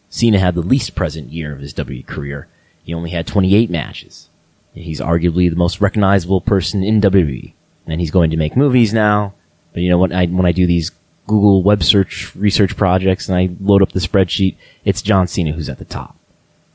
[0.10, 2.48] Cena had the least present year of his WWE career.
[2.84, 4.30] He only had 28 matches.
[4.74, 7.54] He's arguably the most recognizable person in WWE,
[7.86, 9.34] and he's going to make movies now.
[9.74, 10.92] But you know when I when I do these
[11.28, 14.56] Google web search research projects and I load up the spreadsheet,
[14.86, 16.16] it's John Cena who's at the top.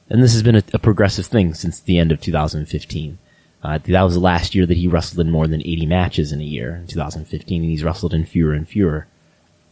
[0.09, 3.19] And this has been a, a progressive thing since the end of 2015.
[3.63, 6.41] Uh, that was the last year that he wrestled in more than 80 matches in
[6.41, 9.07] a year, in 2015, and he's wrestled in fewer and fewer.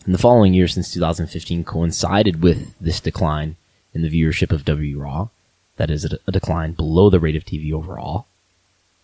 [0.04, 3.56] And the following year, since 2015, coincided with this decline
[3.94, 5.28] in the viewership of W Raw.
[5.76, 8.26] That is a, decline below the rate of TV overall.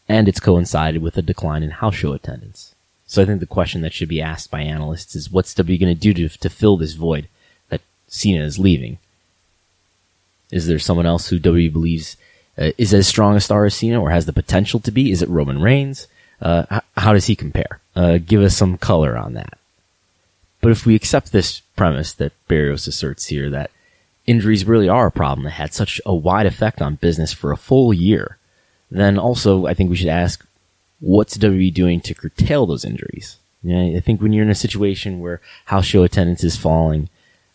[0.08, 2.74] And it's coincided with a decline in house show attendance.
[3.06, 5.94] So I think the question that should be asked by analysts is what's W going
[5.94, 7.28] to do to, fill this void
[7.68, 8.98] that Cena is leaving?
[10.50, 12.16] Is there someone else who W believes
[12.58, 15.10] uh, is as strong a star as Cena or has the potential to be?
[15.10, 16.06] Is it Roman Reigns?
[16.40, 17.80] Uh, h- how does he compare?
[17.98, 19.57] uh, give us some color on that.
[20.60, 23.70] But if we accept this premise that Barrios asserts here that
[24.26, 27.56] injuries really are a problem that had such a wide effect on business for a
[27.56, 28.38] full year,
[28.90, 30.44] then also I think we should ask,
[31.00, 33.38] what's WWE doing to curtail those injuries?
[33.62, 37.08] You know, I think when you're in a situation where house show attendance is falling,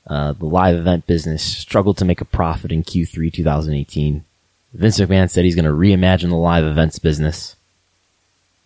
[0.08, 4.26] uh, the live event business struggled to make a profit in Q3 2018.
[4.74, 7.56] Vince McMahon said he's going to reimagine the live events business.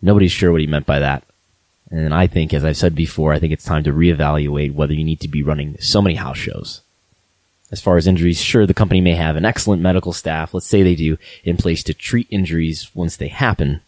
[0.01, 1.23] Nobody's sure what he meant by that.
[1.89, 5.03] And I think, as I've said before, I think it's time to reevaluate whether you
[5.03, 6.81] need to be running so many house shows.
[7.71, 10.83] As far as injuries, sure, the company may have an excellent medical staff, let's say
[10.83, 13.81] they do, in place to treat injuries once they happen,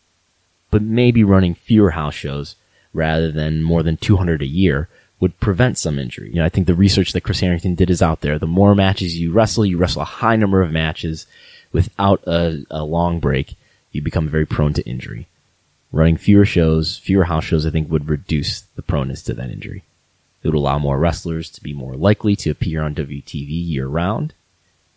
[0.70, 2.56] but maybe running fewer house shows
[2.94, 4.90] rather than more than 200 a year
[5.20, 6.30] would prevent some injury.
[6.30, 8.40] You know, I think the research that Chris Harrington did is out there.
[8.40, 11.26] The more matches you wrestle, you wrestle a high number of matches
[11.72, 13.56] without a, a long break,
[13.92, 15.28] you become very prone to injury.
[15.92, 19.84] Running fewer shows, fewer house shows, I think would reduce the proneness to that injury.
[20.44, 24.34] It would allow more wrestlers to be more likely to appear on WTV year round.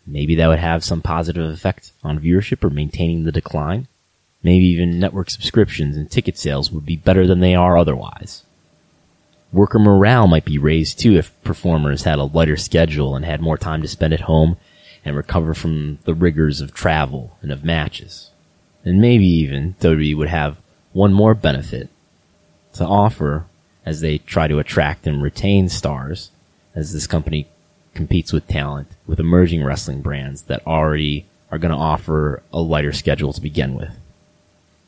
[0.05, 3.87] Maybe that would have some positive effect on viewership or maintaining the decline.
[4.43, 8.43] Maybe even network subscriptions and ticket sales would be better than they are otherwise.
[9.51, 13.57] Worker morale might be raised too if performers had a lighter schedule and had more
[13.57, 14.57] time to spend at home
[15.05, 18.31] and recover from the rigors of travel and of matches.
[18.83, 20.57] And maybe even WWE would have
[20.93, 21.89] one more benefit
[22.73, 23.45] to offer
[23.85, 26.31] as they try to attract and retain stars
[26.73, 27.47] as this company
[27.93, 32.91] competes with talent with emerging wrestling brands that already are going to offer a lighter
[32.91, 33.95] schedule to begin with.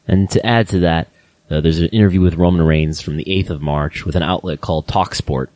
[0.07, 1.07] And to add to that,
[1.49, 4.61] uh, there's an interview with Roman Reigns from the 8th of March with an outlet
[4.61, 5.47] called TalkSport,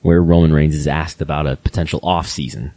[0.00, 2.72] where Roman Reigns is asked about a potential off season.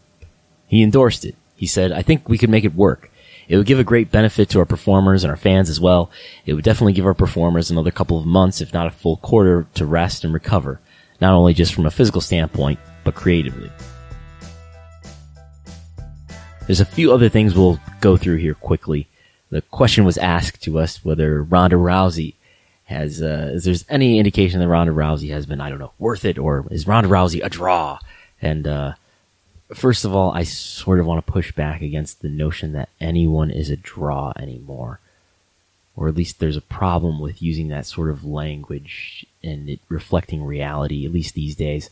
[0.67, 1.35] He endorsed it.
[1.55, 3.09] He said, I think we could make it work.
[3.47, 6.11] It would give a great benefit to our performers and our fans as well.
[6.45, 9.67] It would definitely give our performers another couple of months, if not a full quarter,
[9.75, 10.79] to rest and recover.
[11.19, 13.71] Not only just from a physical standpoint, but creatively.
[16.67, 19.07] There's a few other things we'll go through here quickly
[19.53, 22.33] the question was asked to us whether Ronda Rousey
[22.85, 26.25] has, uh, is there's any indication that Ronda Rousey has been, I don't know, worth
[26.25, 27.99] it, or is Ronda Rousey a draw?
[28.41, 28.93] And, uh,
[29.73, 33.51] first of all, I sort of want to push back against the notion that anyone
[33.51, 34.99] is a draw anymore.
[35.95, 40.43] Or at least there's a problem with using that sort of language and it reflecting
[40.43, 41.89] reality, at least these days.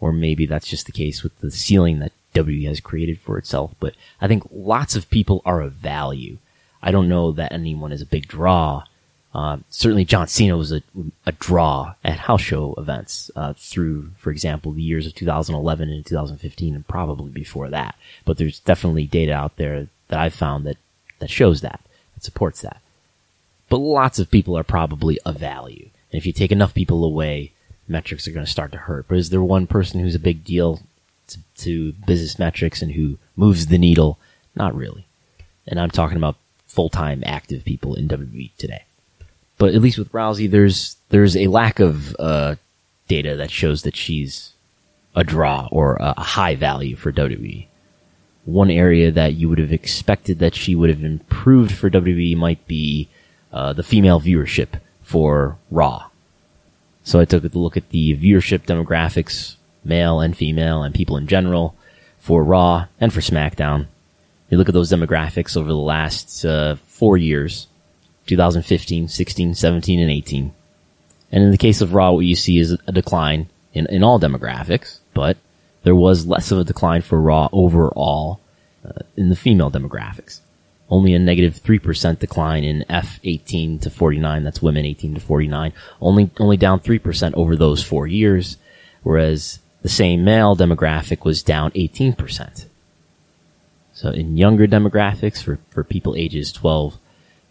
[0.00, 3.74] Or maybe that's just the case with the ceiling that W has created for itself.
[3.80, 6.38] But I think lots of people are of value.
[6.82, 8.84] I don't know that anyone is a big draw.
[9.36, 10.80] Uh, certainly, John Cena was a,
[11.26, 16.06] a draw at house show events uh, through, for example, the years of 2011 and
[16.06, 17.96] 2015, and probably before that.
[18.24, 20.78] But there's definitely data out there that I've found that
[21.18, 21.82] that shows that,
[22.14, 22.80] that supports that.
[23.68, 27.52] But lots of people are probably of value, and if you take enough people away,
[27.86, 29.04] metrics are going to start to hurt.
[29.06, 30.80] But is there one person who's a big deal
[31.26, 34.18] to, to business metrics and who moves the needle?
[34.54, 35.04] Not really.
[35.66, 38.85] And I'm talking about full-time active people in WWE today.
[39.58, 42.56] But at least with Rousey, there's there's a lack of uh,
[43.08, 44.52] data that shows that she's
[45.14, 47.66] a draw or a high value for WWE.
[48.44, 52.66] One area that you would have expected that she would have improved for WWE might
[52.66, 53.08] be
[53.52, 56.10] uh, the female viewership for Raw.
[57.02, 61.26] So I took a look at the viewership demographics, male and female, and people in
[61.26, 61.74] general
[62.18, 63.86] for Raw and for SmackDown.
[64.50, 67.68] You look at those demographics over the last uh, four years
[68.26, 70.52] 2015, 16, 17, and 18.
[71.32, 74.20] And in the case of Raw, what you see is a decline in, in all
[74.20, 75.36] demographics, but
[75.82, 78.40] there was less of a decline for Raw overall
[78.84, 80.40] uh, in the female demographics.
[80.88, 85.72] Only a negative 3% decline in F18 to 49, that's women 18 to 49.
[86.00, 88.56] Only, only down 3% over those four years,
[89.02, 92.66] whereas the same male demographic was down 18%.
[93.92, 96.98] So in younger demographics for, for people ages 12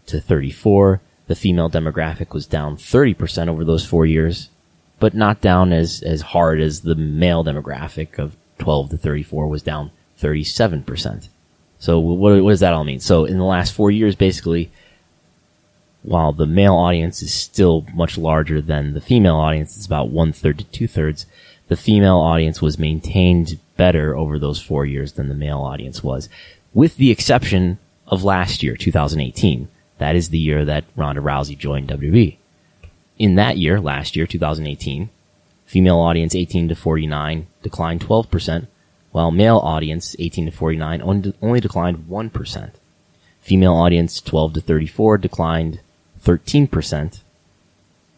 [0.06, 4.50] to 34, the female demographic was down 30% over those four years,
[4.98, 9.62] but not down as, as hard as the male demographic of 12 to 34 was
[9.62, 9.90] down
[10.20, 11.28] 37%.
[11.78, 13.00] So what, what does that all mean?
[13.00, 14.70] So in the last four years, basically,
[16.02, 20.32] while the male audience is still much larger than the female audience, it's about one
[20.32, 21.26] third to two thirds,
[21.68, 26.28] the female audience was maintained better over those four years than the male audience was,
[26.72, 29.68] with the exception of last year, 2018.
[29.98, 32.36] That is the year that Ronda Rousey joined WWE.
[33.18, 35.08] In that year, last year, 2018,
[35.64, 38.66] female audience 18 to 49 declined 12%,
[39.10, 42.70] while male audience 18 to 49 only declined 1%.
[43.40, 45.80] Female audience 12 to 34 declined
[46.22, 47.20] 13%,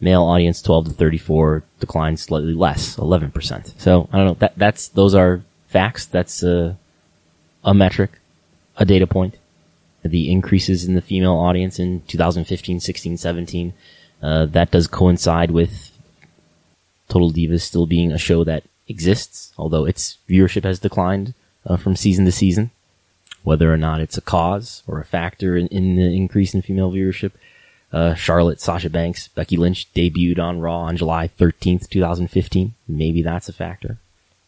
[0.01, 3.79] Male audience 12 to 34 declined slightly less, 11%.
[3.79, 4.33] So I don't know.
[4.35, 6.05] That that's those are facts.
[6.05, 6.77] That's a
[7.65, 8.11] a metric,
[8.77, 9.35] a data point.
[10.03, 13.73] The increases in the female audience in 2015, 16, 17.
[14.21, 15.91] Uh, that does coincide with
[17.09, 21.33] Total Divas still being a show that exists, although its viewership has declined
[21.65, 22.71] uh, from season to season.
[23.43, 26.91] Whether or not it's a cause or a factor in, in the increase in female
[26.91, 27.31] viewership,
[27.91, 32.73] uh, Charlotte, Sasha Banks, Becky Lynch debuted on Raw on July 13th, 2015.
[32.87, 33.97] Maybe that's a factor.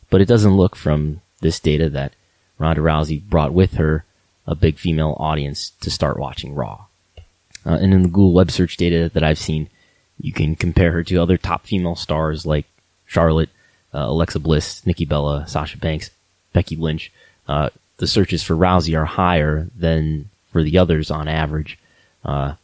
[0.10, 2.14] But it doesn't look from this data that
[2.60, 4.06] Ronda Rousey brought with her
[4.48, 6.86] a big female audience to start watching Raw.
[7.66, 9.70] Uh, and in the Google web search data that I've seen,
[10.20, 12.66] you can compare her to other top female stars like
[13.06, 13.50] Charlotte,
[13.94, 16.10] uh, Alexa Bliss, Nikki Bella, Sasha Banks,
[16.54, 17.12] Becky Lynch.
[17.48, 21.78] Uh, the searches for Rousey are higher than for the others on average.
[22.24, 22.56] Uh,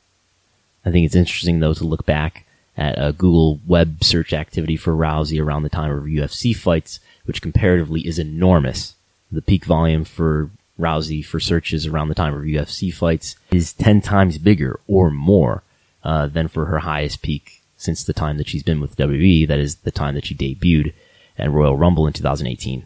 [0.86, 2.46] I think it's interesting though to look back
[2.78, 7.42] at a Google web search activity for Rousey around the time of UFC fights, which
[7.42, 8.96] comparatively is enormous.
[9.32, 10.50] The peak volume for
[10.80, 15.64] Rousey for searches around the time of UFC fights is 10 times bigger or more
[16.04, 19.48] uh, than for her highest peak since the time that she's been with WWE.
[19.48, 20.94] That is the time that she debuted
[21.38, 22.86] at Royal Rumble in 2018.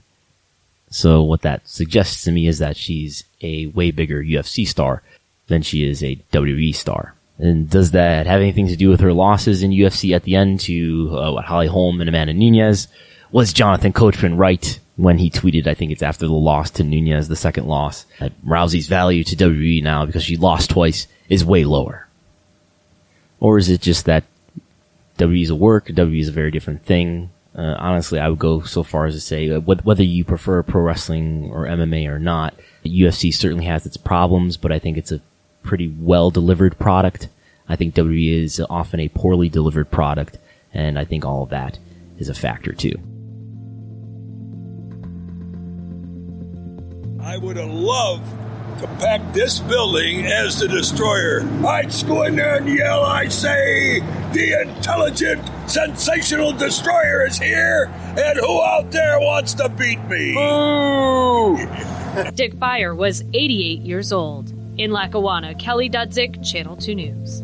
[0.89, 5.02] So what that suggests to me is that she's a way bigger UFC star
[5.48, 7.16] than she is a WWE star.
[7.38, 10.60] And does that have anything to do with her losses in UFC at the end
[10.62, 12.88] to uh, Holly Holm and Amanda Nunes?
[13.32, 17.28] Was Jonathan Coachman right when he tweeted, I think it's after the loss to Nunes,
[17.28, 21.66] the second loss, that Rousey's value to WWE now because she lost twice is way
[21.66, 22.08] lower?
[23.39, 24.24] Or is it just that
[25.18, 27.32] WWE is a work, WWE is a very different thing?
[27.56, 30.82] Uh, honestly, I would go so far as to say uh, whether you prefer pro
[30.84, 32.54] wrestling or MMA or not,
[32.86, 35.22] UFC certainly has its problems, but I think it's a
[35.64, 37.28] pretty well delivered product.
[37.68, 40.38] I think WWE is often a poorly delivered product,
[40.74, 41.80] and I think all of that
[42.20, 42.95] is a factor too.
[47.24, 48.28] I would have loved
[48.82, 51.41] to pack this building as the destroyer.
[51.65, 53.99] I'd go in there and yell, I say,
[54.34, 60.34] the intelligent, sensational destroyer is here, and who out there wants to beat me?
[62.34, 64.51] Dick Beyer was 88 years old.
[64.80, 67.41] In Lackawanna, Kelly Dudzik, Channel 2 News.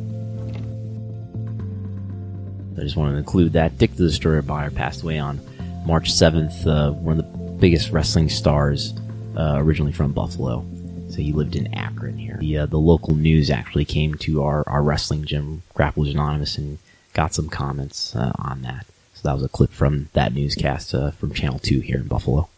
[2.78, 3.78] I just want to include that.
[3.78, 5.40] Dick the Destroyer Beyer passed away on
[5.86, 8.94] March 7th, uh, one of the biggest wrestling stars,
[9.38, 10.66] uh, originally from Buffalo.
[11.10, 12.38] So he lived in Akron here.
[12.40, 16.80] The, uh, the local news actually came to our, our wrestling gym, Grapplers Anonymous, and
[17.14, 18.86] got some comments uh, on that.
[19.14, 22.50] So that was a clip from that newscast uh, from Channel 2 here in Buffalo.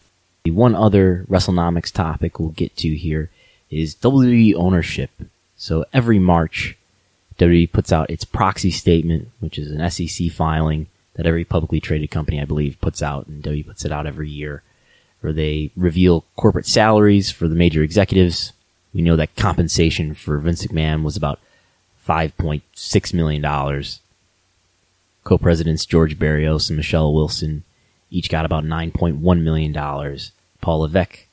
[0.44, 3.30] The one other WrestleNomics topic we'll get to here
[3.70, 5.10] is WWE ownership.
[5.56, 6.76] So every March,
[7.38, 12.10] WWE puts out its proxy statement, which is an SEC filing that every publicly traded
[12.10, 14.62] company, I believe, puts out, and WWE puts it out every year,
[15.20, 18.52] where they reveal corporate salaries for the major executives.
[18.92, 21.38] We know that compensation for Vince McMahon was about
[22.08, 23.84] $5.6 million.
[25.22, 27.64] Co-presidents George Barrios and Michelle Wilson
[28.10, 30.18] each got about $9.1 million.
[30.60, 31.26] Paul Levesque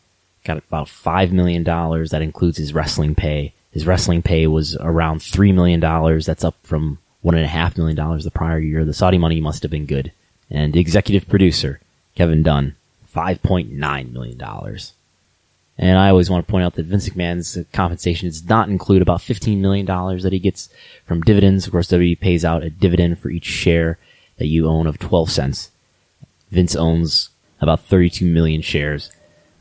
[0.43, 1.63] got about $5 million.
[1.63, 3.53] That includes his wrestling pay.
[3.71, 5.79] His wrestling pay was around $3 million.
[5.79, 8.85] That's up from $1.5 million the prior year.
[8.85, 10.11] The Saudi money must have been good.
[10.49, 11.81] And executive producer,
[12.15, 12.75] Kevin Dunn,
[13.14, 14.41] $5.9 million.
[15.80, 19.20] And I always want to point out that Vince McMahon's compensation does not include about
[19.20, 20.70] $15 million that he gets
[21.05, 21.68] from dividends.
[21.68, 23.99] Of course, WWE pays out a dividend for each share
[24.38, 25.72] that you own of 12 cents.
[26.49, 27.30] Vince owns
[27.62, 29.12] about 32 million shares.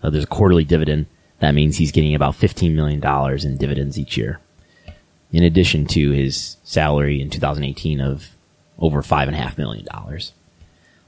[0.03, 1.07] Uh, there's a quarterly dividend.
[1.41, 3.05] That means he's getting about $15 million
[3.45, 4.41] in dividends each year.
[5.33, 8.31] In addition to his salary in 2018 of
[8.79, 9.87] over $5.5 million.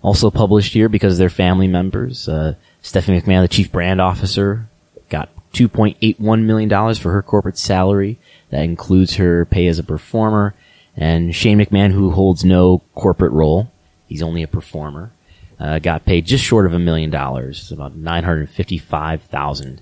[0.03, 4.69] Also published here because they're family members, uh, Stephanie McMahon, the chief brand officer,
[5.09, 8.19] got $2.81 million for her corporate salary.
[8.51, 10.55] That includes her pay as a performer.
[10.97, 13.71] And Shane McMahon, who holds no corporate role,
[14.07, 15.13] he's only a performer,
[15.61, 19.81] uh, got paid just short of a million dollars, about nine hundred fifty-five thousand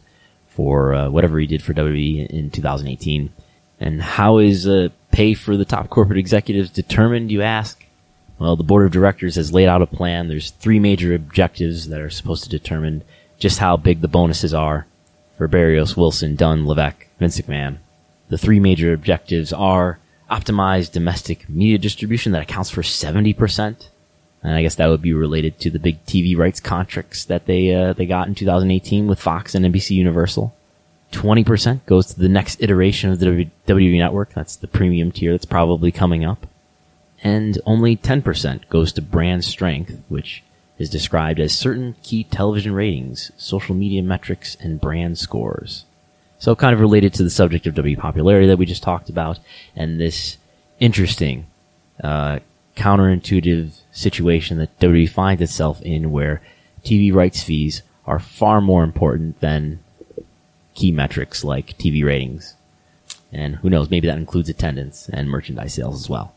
[0.48, 3.32] for uh, whatever he did for WWE in, in 2018.
[3.80, 7.30] And how is uh, pay for the top corporate executives determined?
[7.30, 7.82] You ask.
[8.38, 10.28] Well, the board of directors has laid out a plan.
[10.28, 13.02] There's three major objectives that are supposed to determine
[13.38, 14.86] just how big the bonuses are
[15.36, 17.78] for Barrios, Wilson, Dunn, Levesque, Vince McMahon.
[18.28, 19.98] The three major objectives are
[20.30, 23.88] optimize domestic media distribution that accounts for 70%.
[24.42, 27.74] And I guess that would be related to the big TV rights contracts that they
[27.74, 30.54] uh, they got in 2018 with Fox and NBC Universal.
[31.12, 34.34] 20% goes to the next iteration of the WWE network.
[34.34, 36.46] That's the premium tier that's probably coming up.
[37.26, 40.44] And only 10% goes to brand strength, which
[40.78, 45.86] is described as certain key television ratings, social media metrics, and brand scores.
[46.38, 49.40] So kind of related to the subject of W popularity that we just talked about,
[49.74, 50.36] and this
[50.78, 51.48] interesting,
[52.00, 52.38] uh,
[52.76, 56.40] counterintuitive situation that WWE finds itself in where
[56.84, 59.80] TV rights fees are far more important than
[60.76, 62.54] key metrics like TV ratings.
[63.32, 66.35] And who knows, maybe that includes attendance and merchandise sales as well.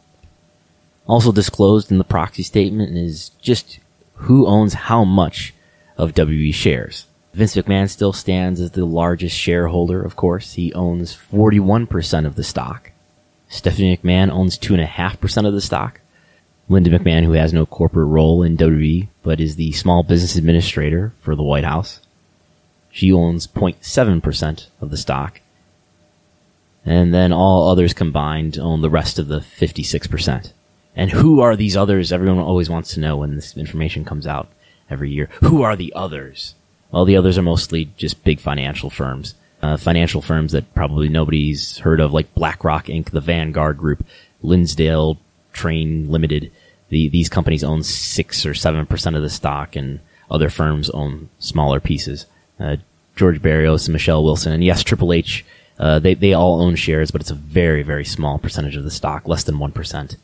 [1.09, 3.79] Also disclosed in the proxy statement is just
[4.13, 5.55] who owns how much
[5.97, 7.07] of WWE shares.
[7.33, 10.53] Vince McMahon still stands as the largest shareholder, of course.
[10.53, 12.91] He owns 41% of the stock.
[13.47, 15.99] Stephanie McMahon owns 2.5% of the stock.
[16.67, 21.11] Linda McMahon, who has no corporate role in WWE, but is the small business administrator
[21.21, 22.01] for the White House.
[22.91, 25.41] She owns 0.7% of the stock.
[26.85, 30.51] And then all others combined own the rest of the 56%.
[30.99, 32.11] And who are these others?
[32.11, 34.49] Everyone always wants to know when this information comes out
[34.89, 35.29] every year.
[35.39, 36.55] Who are the others?
[36.91, 39.33] Well, the others are mostly just big financial firms.
[39.61, 44.05] Uh, financial firms that probably nobody's heard of, like BlackRock Inc., the Vanguard Group,
[44.41, 45.17] Lonsdale
[45.53, 46.51] Train Limited.
[46.89, 51.29] The, these companies own six or seven percent of the stock, and other firms own
[51.39, 52.25] smaller pieces.
[52.59, 52.75] Uh,
[53.15, 55.45] George Barrios and Michelle Wilson, and yes, Triple H.
[55.79, 58.91] Uh, they they all own shares, but it's a very very small percentage of the
[58.91, 60.17] stock, less than one percent.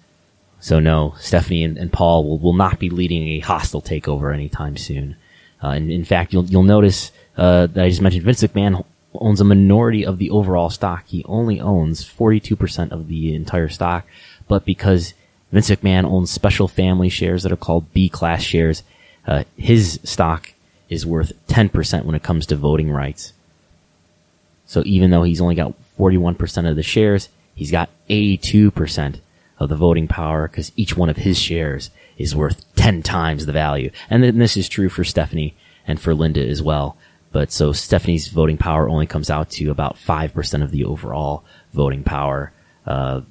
[0.65, 4.77] So no, Stephanie and, and Paul will, will not be leading a hostile takeover anytime
[4.77, 5.15] soon.
[5.63, 9.39] Uh, and in fact, you'll you'll notice uh, that I just mentioned Vince McMahon owns
[9.39, 11.03] a minority of the overall stock.
[11.05, 14.07] He only owns 42% of the entire stock,
[14.47, 15.13] but because
[15.51, 18.81] Vince McMahon owns special family shares that are called B class shares,
[19.27, 20.51] uh, his stock
[20.89, 23.33] is worth 10% when it comes to voting rights.
[24.65, 29.19] So even though he's only got 41% of the shares, he's got 82%
[29.59, 33.51] of the voting power because each one of his shares is worth 10 times the
[33.51, 33.91] value.
[34.09, 35.55] And then this is true for Stephanie
[35.87, 36.97] and for Linda as well.
[37.31, 41.43] But so Stephanie's voting power only comes out to about 5% of the overall
[41.73, 42.53] voting power.
[42.85, 43.21] Uh,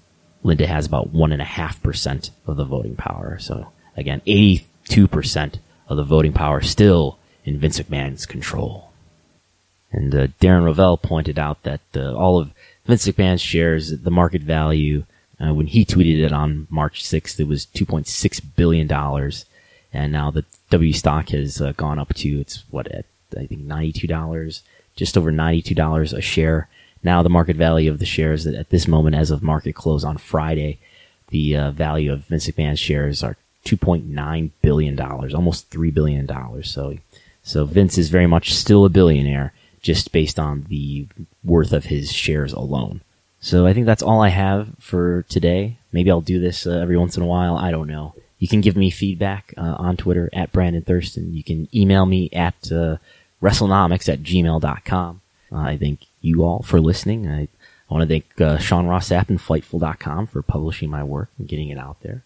[0.43, 3.39] Linda has about 1.5% of the voting power.
[3.39, 5.55] So again, 82%
[5.89, 8.91] of the voting power still in Vince McMahon's control.
[9.91, 12.51] And uh, Darren Rovell pointed out that uh, all of
[12.85, 15.05] Vince McMahon's shares, the market value
[15.45, 19.45] uh, when he tweeted it on March 6th, it was 2.6 billion dollars,
[19.93, 23.05] and now the W stock has uh, gone up to it's what at
[23.37, 24.63] I think 92 dollars,
[24.97, 26.69] just over 92 dollars a share.
[27.03, 30.17] Now the market value of the shares at this moment, as of market close on
[30.17, 30.79] Friday,
[31.29, 36.71] the uh, value of Vince McMahon's shares are 2.9 billion dollars, almost three billion dollars.
[36.71, 36.97] So,
[37.43, 41.07] so Vince is very much still a billionaire, just based on the
[41.43, 43.03] worth of his shares alone.
[43.45, 45.77] So I think that's all I have for today.
[45.93, 47.59] Maybe I'll do this uh, every once in a while.
[47.59, 48.15] I don't know.
[48.39, 51.35] You can give me feedback uh, on Twitter at Brandon Thurston.
[51.35, 52.97] You can email me at uh,
[53.43, 55.21] WrestleNomics at gmail.com.
[55.53, 57.29] Uh, I thank you all for listening.
[57.29, 57.49] I, I
[57.91, 61.69] want to thank uh, Sean Ross Sapp and Fightful.com for publishing my work and getting
[61.69, 62.23] it out there.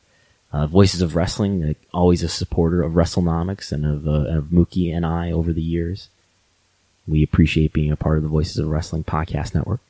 [0.52, 5.04] Uh, Voices of Wrestling, always a supporter of WrestleNomics and of, uh, of Mookie and
[5.04, 6.10] I over the years.
[7.08, 9.80] We appreciate being a part of the Voices of Wrestling podcast network.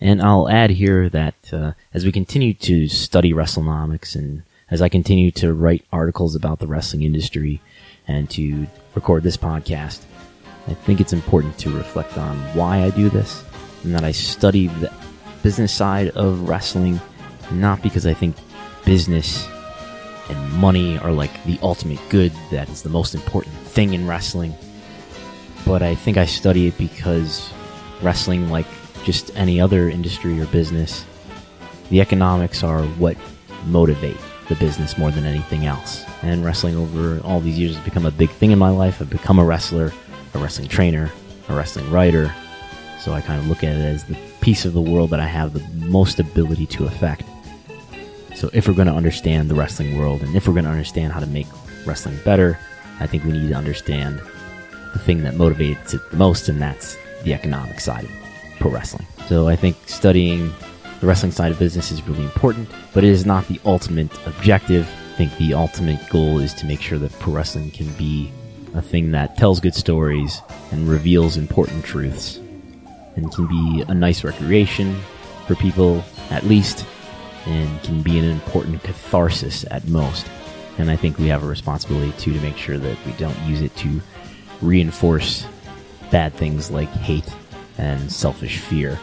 [0.00, 4.88] And I'll add here that uh, as we continue to study WrestleNomics and as I
[4.88, 7.60] continue to write articles about the wrestling industry
[8.08, 10.02] and to record this podcast,
[10.68, 13.44] I think it's important to reflect on why I do this
[13.82, 14.92] and that I study the
[15.42, 17.00] business side of wrestling
[17.50, 18.36] not because I think
[18.84, 19.48] business
[20.28, 24.54] and money are like the ultimate good that is the most important thing in wrestling,
[25.66, 27.52] but I think I study it because
[28.02, 28.66] wrestling, like
[29.04, 31.04] just any other industry or business,
[31.90, 33.16] the economics are what
[33.66, 34.16] motivate
[34.48, 36.04] the business more than anything else.
[36.22, 39.00] And wrestling over all these years has become a big thing in my life.
[39.00, 39.92] I've become a wrestler,
[40.34, 41.10] a wrestling trainer,
[41.48, 42.34] a wrestling writer.
[43.00, 45.26] So I kind of look at it as the piece of the world that I
[45.26, 47.24] have the most ability to affect.
[48.34, 51.12] So if we're going to understand the wrestling world and if we're going to understand
[51.12, 51.46] how to make
[51.86, 52.58] wrestling better,
[52.98, 54.20] I think we need to understand
[54.92, 58.29] the thing that motivates it the most, and that's the economic side of it
[58.60, 59.06] pro wrestling.
[59.26, 60.52] So I think studying
[61.00, 64.88] the wrestling side of business is really important, but it is not the ultimate objective.
[65.14, 68.30] I think the ultimate goal is to make sure that pro wrestling can be
[68.74, 70.40] a thing that tells good stories
[70.70, 72.36] and reveals important truths
[73.16, 74.94] and can be a nice recreation
[75.46, 76.86] for people at least
[77.46, 80.26] and can be an important catharsis at most.
[80.78, 83.62] And I think we have a responsibility too to make sure that we don't use
[83.62, 84.00] it to
[84.60, 85.46] reinforce
[86.10, 87.28] bad things like hate
[87.80, 88.98] and selfish fear.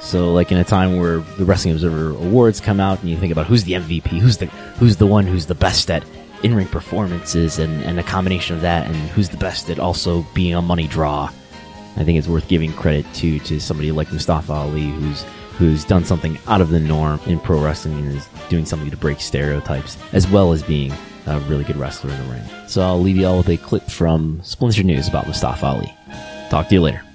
[0.00, 3.32] So, like in a time where the Wrestling Observer Awards come out, and you think
[3.32, 4.46] about who's the MVP, who's the
[4.78, 6.04] who's the one who's the best at
[6.42, 10.24] in ring performances, and and a combination of that, and who's the best at also
[10.34, 11.30] being a money draw.
[11.96, 15.24] I think it's worth giving credit to to somebody like Mustafa Ali, who's
[15.58, 18.96] who's done something out of the norm in pro wrestling and is doing something to
[18.96, 20.92] break stereotypes, as well as being
[21.26, 22.44] a really good wrestler in the ring.
[22.68, 25.92] So I'll leave you all with a clip from Splinter News about Mustafa Ali.
[26.48, 27.07] Talk to you later.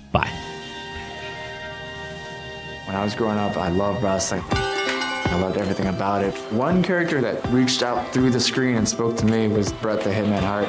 [2.94, 4.44] When I was growing up, I loved wrestling.
[4.52, 6.36] I loved everything about it.
[6.52, 10.12] One character that reached out through the screen and spoke to me was Bret the
[10.12, 10.68] Hitman Hart.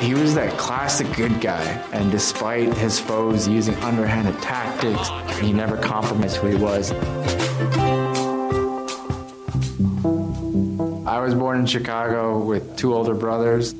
[0.00, 5.76] He was that classic good guy, and despite his foes using underhanded tactics, he never
[5.76, 6.92] compromised who he was.
[11.06, 13.74] I was born in Chicago with two older brothers.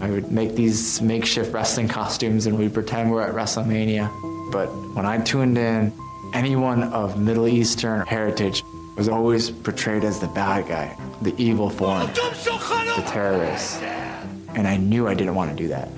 [0.00, 4.10] I would make these makeshift wrestling costumes and we'd pretend we're at WrestleMania.
[4.50, 5.92] But when I tuned in,
[6.34, 8.64] anyone of Middle Eastern heritage
[8.96, 13.80] was always portrayed as the bad guy, the evil form, the terrorist.
[14.54, 15.88] And I knew I didn't want to do that.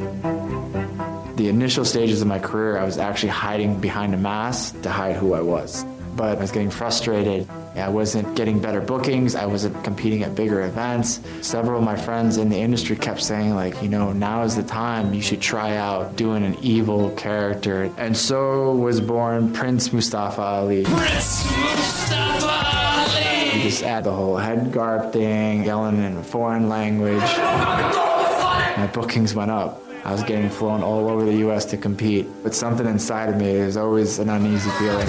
[1.37, 5.17] The initial stages of my career, I was actually hiding behind a mask to hide
[5.17, 5.85] who I was.
[6.17, 7.47] But I was getting frustrated.
[7.77, 9.35] I wasn't getting better bookings.
[9.35, 11.21] I wasn't competing at bigger events.
[11.43, 14.63] Several of my friends in the industry kept saying, like, you know, now is the
[14.63, 15.13] time.
[15.13, 17.93] You should try out doing an evil character.
[17.99, 20.85] And so was born Prince Mustafa Ali.
[20.85, 23.57] Prince Mustafa Ali!
[23.57, 27.21] You just add the whole head garb thing, yelling in a foreign language.
[28.77, 29.86] My bookings went up.
[30.07, 31.65] I was getting flown all over the U.S.
[31.65, 35.05] to compete, but something inside of me is always an uneasy feeling.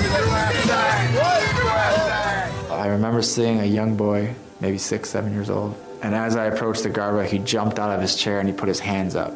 [2.71, 6.81] I remember seeing a young boy, maybe six, seven years old, and as I approached
[6.81, 9.33] the guardrail, he jumped out of his chair and he put his hands up.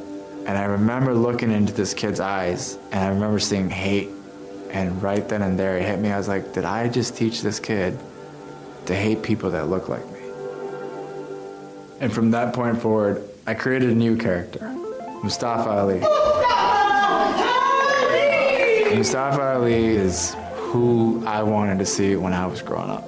[0.47, 4.09] And I remember looking into this kid's eyes, and I remember seeing hate.
[4.71, 6.11] And right then and there, it hit me.
[6.11, 7.99] I was like, did I just teach this kid
[8.87, 10.21] to hate people that look like me?
[11.99, 14.75] And from that point forward, I created a new character,
[15.23, 15.99] Mustafa Ali.
[18.95, 23.07] Mustafa Ali is who I wanted to see when I was growing up.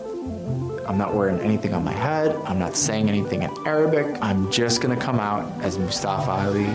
[0.88, 2.36] I'm not wearing anything on my head.
[2.46, 4.18] I'm not saying anything in Arabic.
[4.22, 6.68] I'm just gonna come out as Mustafa Ali.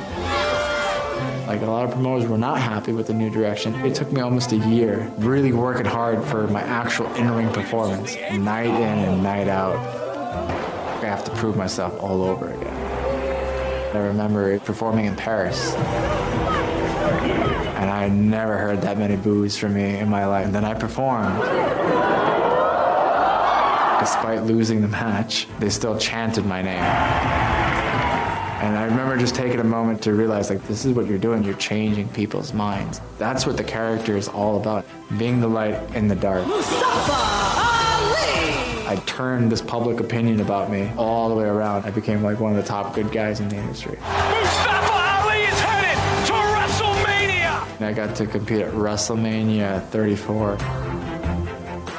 [1.46, 3.74] Like a lot of promoters were not happy with the new direction.
[3.86, 8.66] It took me almost a year really working hard for my actual in-ring performance, night
[8.66, 9.76] in and night out.
[11.00, 12.67] I have to prove myself all over again.
[13.94, 15.74] I remember performing in Paris.
[17.74, 20.44] And I never heard that many boos from me in my life.
[20.44, 21.38] And then I performed.
[24.00, 26.82] Despite losing the match, they still chanted my name.
[28.60, 31.44] And I remember just taking a moment to realize, like, this is what you're doing.
[31.44, 33.00] You're changing people's minds.
[33.16, 34.84] That's what the character is all about.
[35.16, 36.44] Being the light in the dark.
[38.88, 41.84] I turned this public opinion about me all the way around.
[41.84, 43.98] I became like one of the top good guys in the industry.
[44.00, 47.76] Mustafa Ali is headed to WrestleMania!
[47.76, 50.56] And I got to compete at WrestleMania 34.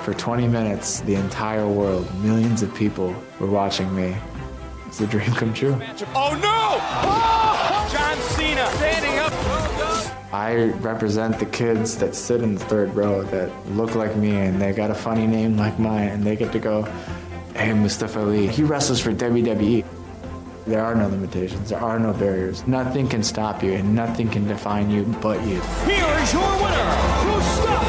[0.03, 4.15] For 20 minutes, the entire world, millions of people were watching me.
[4.87, 5.79] It's a dream come true.
[6.15, 6.79] Oh no!
[7.05, 7.89] Oh!
[7.93, 9.28] John Cena standing up.
[10.31, 14.61] I represent the kids that sit in the third row that look like me and
[14.61, 16.83] they got a funny name like mine and they get to go,
[17.55, 19.83] hey, Mustafa Ali, he wrestles for WWE.
[20.67, 22.67] There are no limitations, there are no barriers.
[22.67, 25.61] Nothing can stop you and nothing can define you but you.
[25.85, 27.88] Here is your winner, Mustafa